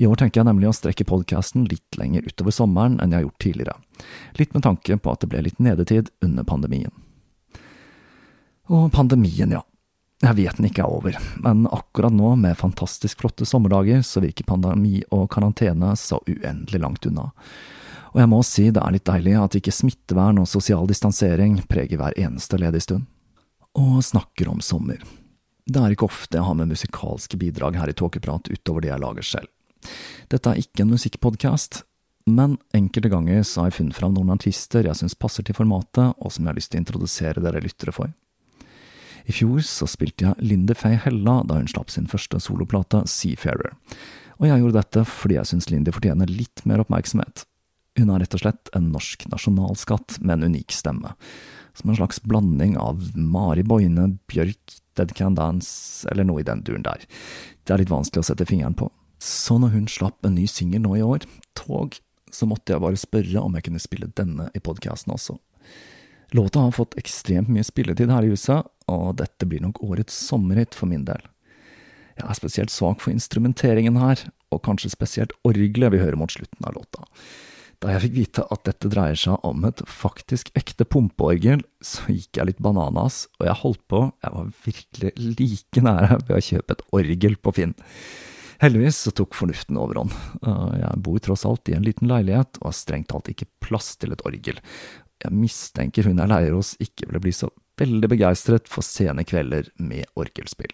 I 0.00 0.08
år 0.08 0.18
tenker 0.18 0.40
jeg 0.40 0.48
nemlig 0.48 0.70
å 0.70 0.76
strekke 0.76 1.06
podkasten 1.06 1.66
litt 1.70 1.98
lenger 2.00 2.24
utover 2.26 2.54
sommeren 2.54 2.98
enn 3.00 3.12
jeg 3.12 3.20
har 3.20 3.26
gjort 3.26 3.42
tidligere, 3.44 3.74
litt 4.40 4.54
med 4.56 4.64
tanke 4.64 4.96
på 4.96 5.12
at 5.12 5.20
det 5.22 5.28
ble 5.32 5.42
litt 5.46 5.60
nedetid 5.62 6.08
under 6.24 6.48
pandemien. 6.48 6.94
Og 8.72 8.88
pandemien, 8.94 9.52
ja. 9.52 9.62
Jeg 10.22 10.38
vet 10.38 10.58
den 10.58 10.68
ikke 10.68 10.84
er 10.84 10.94
over, 10.94 11.16
men 11.42 11.64
akkurat 11.74 12.14
nå, 12.14 12.36
med 12.38 12.58
fantastisk 12.58 13.24
flotte 13.24 13.46
sommerdager, 13.48 14.04
så 14.06 14.22
virker 14.22 14.46
pandemi 14.46 15.00
og 15.10 15.26
karantene 15.34 15.96
så 15.98 16.20
uendelig 16.30 16.78
langt 16.78 17.08
unna. 17.10 17.32
Og 18.12 18.20
jeg 18.20 18.30
må 18.30 18.38
si 18.46 18.68
det 18.70 18.82
er 18.82 18.94
litt 18.94 19.08
deilig 19.08 19.34
at 19.40 19.56
ikke 19.58 19.74
smittevern 19.74 20.38
og 20.42 20.50
sosial 20.50 20.86
distansering 20.86 21.58
preger 21.68 21.98
hver 21.98 22.14
eneste 22.20 22.60
ledige 22.60 22.86
stund. 22.86 23.08
Og 23.74 23.98
snakker 24.04 24.52
om 24.52 24.60
sommer. 24.62 25.00
Det 25.66 25.78
er 25.78 25.94
ikke 25.94 26.08
ofte 26.08 26.38
jeg 26.38 26.46
har 26.46 26.58
med 26.58 26.72
musikalske 26.72 27.38
bidrag 27.38 27.78
her 27.78 27.90
i 27.90 27.94
Tåkeprat 27.96 28.50
utover 28.50 28.82
det 28.82 28.90
jeg 28.90 29.02
lager 29.02 29.26
selv. 29.26 29.50
Dette 30.30 30.50
er 30.50 30.60
ikke 30.62 30.84
en 30.84 30.94
musikkpodkast, 30.94 31.82
men 32.30 32.56
enkelte 32.74 33.10
ganger 33.10 33.42
så 33.46 33.62
har 33.62 33.70
jeg 33.70 33.78
funnet 33.80 33.98
fram 33.98 34.14
noen 34.14 34.34
artister 34.34 34.86
jeg 34.86 34.98
syns 34.98 35.18
passer 35.18 35.46
til 35.46 35.56
formatet, 35.58 36.14
og 36.18 36.34
som 36.34 36.44
jeg 36.44 36.52
har 36.52 36.58
lyst 36.58 36.72
til 36.74 36.80
å 36.80 36.82
introdusere 36.84 37.44
dere 37.44 37.62
lyttere 37.62 37.94
for. 37.94 38.12
I 39.26 39.34
fjor 39.34 39.62
så 39.66 39.86
spilte 39.90 40.26
jeg 40.26 40.50
Linde 40.50 40.74
Faye 40.78 40.98
Hella 40.98 41.40
da 41.46 41.60
hun 41.60 41.70
slapp 41.70 41.92
sin 41.94 42.08
første 42.10 42.40
soloplate, 42.42 43.04
Seafarer, 43.10 43.76
og 44.42 44.48
jeg 44.48 44.62
gjorde 44.62 44.80
dette 44.80 45.06
fordi 45.06 45.38
jeg 45.38 45.50
syns 45.52 45.70
Lindy 45.70 45.94
fortjener 45.94 46.30
litt 46.30 46.64
mer 46.66 46.82
oppmerksomhet. 46.82 47.44
Hun 48.00 48.10
er 48.10 48.22
rett 48.24 48.34
og 48.34 48.42
slett 48.42 48.70
en 48.74 48.88
norsk 48.94 49.26
nasjonalskatt 49.30 50.18
med 50.22 50.38
en 50.38 50.54
unik 50.54 50.74
stemme, 50.74 51.12
som 51.78 51.92
en 51.92 51.98
slags 51.98 52.22
blanding 52.26 52.74
av 52.80 53.12
Mari 53.14 53.62
Boine, 53.66 54.14
Bjørk, 54.30 54.81
Dead 54.98 55.14
Can 55.16 55.36
Dance 55.38 56.08
eller 56.10 56.26
noe 56.28 56.42
i 56.42 56.46
den 56.46 56.62
duren 56.66 56.84
der. 56.86 57.04
Det 57.64 57.74
er 57.74 57.82
litt 57.82 57.92
vanskelig 57.92 58.24
å 58.24 58.28
sette 58.32 58.46
fingeren 58.48 58.76
på. 58.78 58.90
Så 59.22 59.58
når 59.62 59.76
hun 59.76 59.88
slapp 59.90 60.26
en 60.26 60.34
ny 60.34 60.48
singel 60.50 60.82
nå 60.82 60.96
i 60.98 61.04
år, 61.06 61.26
Tog, 61.58 61.98
så 62.32 62.48
måtte 62.48 62.74
jeg 62.74 62.82
bare 62.82 62.98
spørre 62.98 63.42
om 63.44 63.54
jeg 63.54 63.68
kunne 63.68 63.82
spille 63.82 64.10
denne 64.18 64.48
i 64.56 64.62
podkasten 64.62 65.14
også. 65.14 65.36
Låta 66.32 66.64
har 66.64 66.72
fått 66.72 66.96
ekstremt 67.00 67.50
mye 67.52 67.64
spilletid 67.66 68.10
her 68.10 68.24
i 68.24 68.32
huset, 68.32 68.64
og 68.88 69.18
dette 69.20 69.46
blir 69.46 69.60
nok 69.62 69.82
årets 69.84 70.16
sommerhit 70.16 70.74
for 70.74 70.88
min 70.88 71.04
del. 71.04 71.20
Jeg 72.16 72.28
er 72.28 72.38
spesielt 72.38 72.72
svak 72.72 73.02
for 73.04 73.12
instrumenteringen 73.12 73.98
her, 74.00 74.20
og 74.52 74.62
kanskje 74.64 74.92
spesielt 74.92 75.36
orgelet 75.48 75.92
vi 75.94 76.00
hører 76.00 76.18
mot 76.20 76.32
slutten 76.32 76.68
av 76.68 76.76
låta. 76.76 77.04
Da 77.82 77.90
jeg 77.90 78.04
fikk 78.04 78.12
vite 78.14 78.42
at 78.54 78.62
dette 78.68 78.90
dreier 78.92 79.18
seg 79.18 79.42
om 79.46 79.64
et 79.66 79.80
faktisk 79.90 80.52
ekte 80.58 80.86
pumpeorgel, 80.86 81.64
så 81.82 82.14
gikk 82.14 82.38
jeg 82.38 82.48
litt 82.52 82.60
bananas, 82.62 83.24
og 83.40 83.48
jeg 83.48 83.58
holdt 83.58 83.82
på, 83.90 84.02
jeg 84.22 84.34
var 84.36 84.52
virkelig 84.66 85.10
like 85.18 85.82
nære 85.82 86.20
ved 86.28 86.36
å 86.36 86.44
kjøpe 86.46 86.76
et 86.76 86.84
orgel 86.94 87.34
på 87.42 87.54
Finn. 87.56 87.74
Heldigvis 88.62 89.00
så 89.02 89.10
tok 89.18 89.34
fornuften 89.34 89.80
overhånd. 89.82 90.14
Jeg 90.78 91.00
bor 91.02 91.18
tross 91.26 91.42
alt 91.48 91.66
i 91.66 91.74
en 91.74 91.82
liten 91.82 92.06
leilighet 92.06 92.60
og 92.60 92.68
har 92.68 92.76
strengt 92.78 93.10
talt 93.10 93.32
ikke 93.32 93.50
plass 93.64 93.96
til 93.98 94.14
et 94.14 94.22
orgel. 94.28 94.60
Jeg 95.22 95.34
mistenker 95.34 96.06
hun 96.06 96.22
jeg 96.22 96.30
leier 96.30 96.54
hos 96.54 96.76
ikke 96.82 97.08
ville 97.08 97.24
bli 97.24 97.34
så 97.34 97.50
veldig 97.82 98.12
begeistret 98.14 98.70
for 98.70 98.86
sene 98.86 99.26
kvelder 99.26 99.72
med 99.82 100.06
orgelspill. 100.14 100.70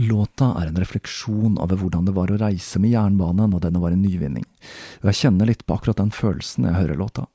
Låta 0.00 0.54
er 0.56 0.70
en 0.70 0.78
refleksjon 0.80 1.58
over 1.60 1.76
hvordan 1.76 2.06
det 2.08 2.14
var 2.16 2.30
å 2.32 2.38
reise 2.40 2.80
med 2.80 2.94
jernbane 2.94 3.44
når 3.52 3.66
denne 3.66 3.82
var 3.82 3.92
en 3.92 4.00
nyvinning, 4.00 4.46
og 5.02 5.10
jeg 5.10 5.26
kjenner 5.26 5.50
litt 5.50 5.66
på 5.68 5.76
akkurat 5.76 6.00
den 6.00 6.14
følelsen 6.16 6.64
jeg 6.64 6.78
hører 6.78 6.96
låta. 6.96 7.26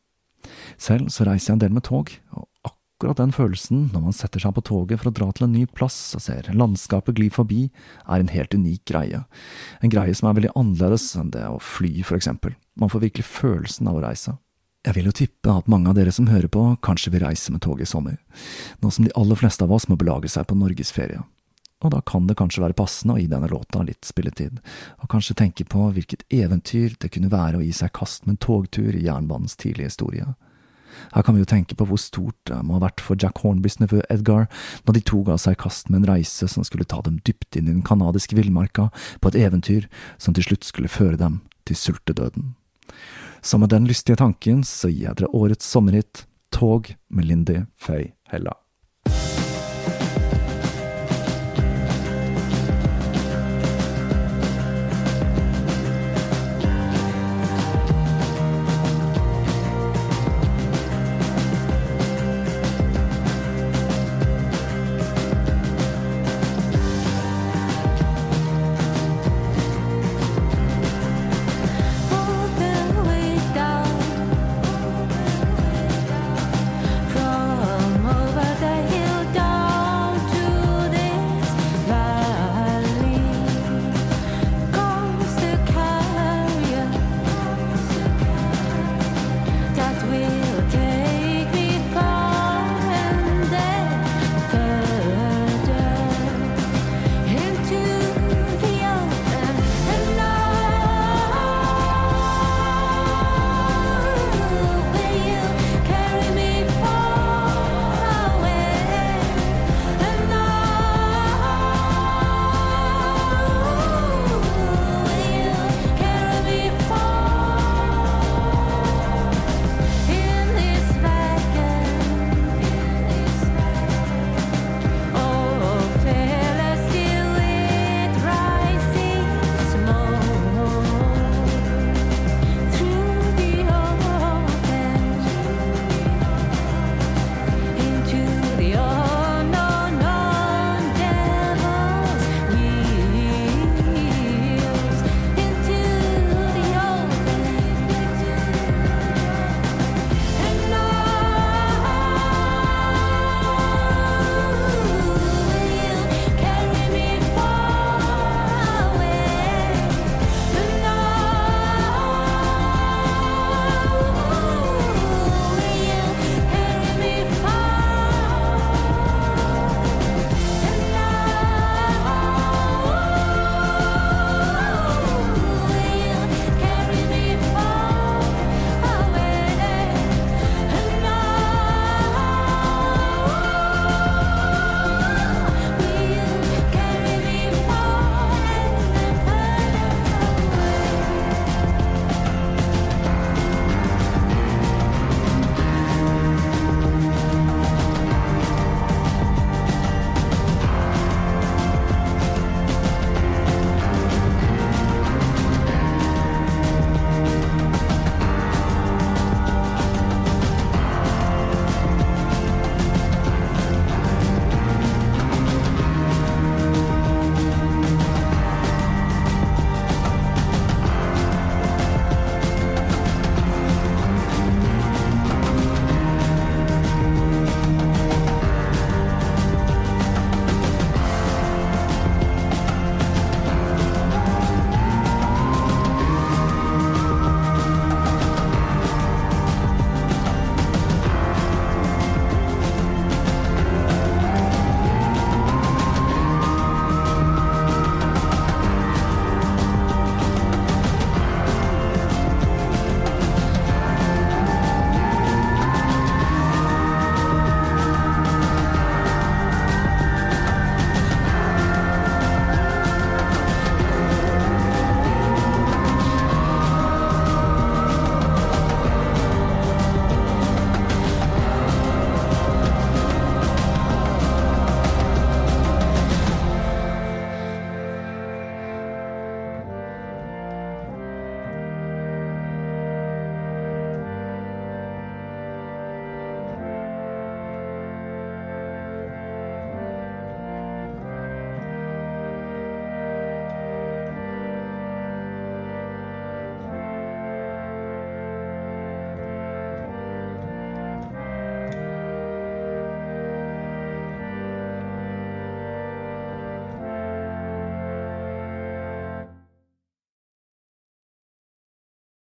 Selv 0.82 1.12
så 1.14 1.28
reiser 1.28 1.52
jeg 1.52 1.58
en 1.58 1.64
del 1.68 1.76
med 1.76 1.86
tog, 1.86 2.10
og 2.34 2.48
akkurat 2.66 3.22
den 3.22 3.36
følelsen 3.36 3.84
når 3.94 4.08
man 4.08 4.18
setter 4.18 4.42
seg 4.42 4.56
på 4.58 4.66
toget 4.66 5.04
for 5.04 5.12
å 5.12 5.14
dra 5.20 5.30
til 5.38 5.46
en 5.46 5.54
ny 5.54 5.68
plass 5.70 6.00
og 6.18 6.24
ser 6.26 6.50
landskapet 6.50 7.20
gli 7.20 7.30
forbi, 7.30 7.68
er 8.10 8.26
en 8.26 8.34
helt 8.34 8.58
unik 8.58 8.88
greie. 8.90 9.22
En 9.86 9.94
greie 9.94 10.18
som 10.18 10.32
er 10.32 10.40
veldig 10.40 10.56
annerledes 10.58 11.12
enn 11.20 11.30
det 11.38 11.46
å 11.46 11.62
fly, 11.62 11.94
for 12.02 12.18
eksempel. 12.18 12.58
Man 12.74 12.90
får 12.90 13.06
virkelig 13.06 13.30
følelsen 13.30 13.92
av 13.92 14.02
å 14.02 14.06
reise. 14.08 14.34
Jeg 14.88 14.98
vil 14.98 15.10
jo 15.12 15.18
tippe 15.20 15.54
at 15.54 15.70
mange 15.70 15.92
av 15.92 15.98
dere 16.00 16.14
som 16.16 16.30
hører 16.32 16.50
på, 16.50 16.64
kanskje 16.82 17.14
vil 17.14 17.28
reise 17.28 17.54
med 17.54 17.62
tog 17.62 17.82
i 17.84 17.90
sommer, 17.90 18.18
nå 18.82 18.90
som 18.90 19.06
de 19.06 19.14
aller 19.20 19.38
fleste 19.38 19.66
av 19.66 19.74
oss 19.78 19.90
må 19.92 19.98
belage 20.00 20.32
seg 20.32 20.48
på 20.48 20.58
norgesferie 20.58 21.22
og 21.84 21.94
da 21.94 22.02
kan 22.02 22.26
det 22.28 22.38
kanskje 22.40 22.64
være 22.64 22.78
passende 22.78 23.16
å 23.16 23.22
gi 23.22 23.28
denne 23.30 23.50
låta 23.52 23.84
litt 23.86 24.08
spilletid, 24.08 24.60
og 25.02 25.12
kanskje 25.12 25.38
tenke 25.38 25.66
på 25.70 25.92
hvilket 25.94 26.26
eventyr 26.34 26.98
det 27.02 27.12
kunne 27.14 27.32
være 27.34 27.60
å 27.60 27.66
gi 27.66 27.74
seg 27.76 27.94
kast 27.98 28.26
med 28.26 28.36
en 28.36 28.44
togtur 28.48 28.96
i 28.96 29.06
jernbanens 29.06 29.58
tidlige 29.60 29.92
historie. 29.92 30.34
Her 31.14 31.22
kan 31.22 31.36
vi 31.36 31.44
jo 31.44 31.50
tenke 31.50 31.76
på 31.78 31.86
hvor 31.86 32.00
stort 32.02 32.38
det 32.50 32.58
må 32.66 32.78
ha 32.78 32.86
vært 32.88 33.04
for 33.06 33.20
Jack 33.22 33.44
Hornbys 33.44 33.78
nevø 33.82 34.02
Edgar 34.10 34.48
når 34.88 34.98
de 34.98 35.04
to 35.06 35.22
ga 35.28 35.38
seg 35.42 35.60
kast 35.62 35.92
med 35.92 36.02
en 36.02 36.10
reise 36.16 36.50
som 36.50 36.66
skulle 36.66 36.88
ta 36.90 37.04
dem 37.06 37.20
dypt 37.28 37.60
inn 37.60 37.70
i 37.70 37.76
den 37.76 37.86
canadiske 37.86 38.38
villmarka 38.38 38.90
på 39.22 39.32
et 39.32 39.40
eventyr 39.46 39.86
som 40.18 40.34
til 40.34 40.50
slutt 40.50 40.68
skulle 40.68 40.92
føre 40.92 41.20
dem 41.22 41.42
til 41.70 41.78
sultedøden. 41.78 42.56
Så 43.46 43.60
med 43.62 43.70
den 43.70 43.86
lystige 43.88 44.18
tanken 44.18 44.64
så 44.66 44.90
gir 44.90 45.12
jeg 45.12 45.20
dere 45.22 45.36
årets 45.36 45.68
sommerhit, 45.70 46.26
Tog 46.50 46.96
med 47.12 47.28
Lindy 47.28 47.66
Faye 47.76 48.14
Hella. 48.32 48.56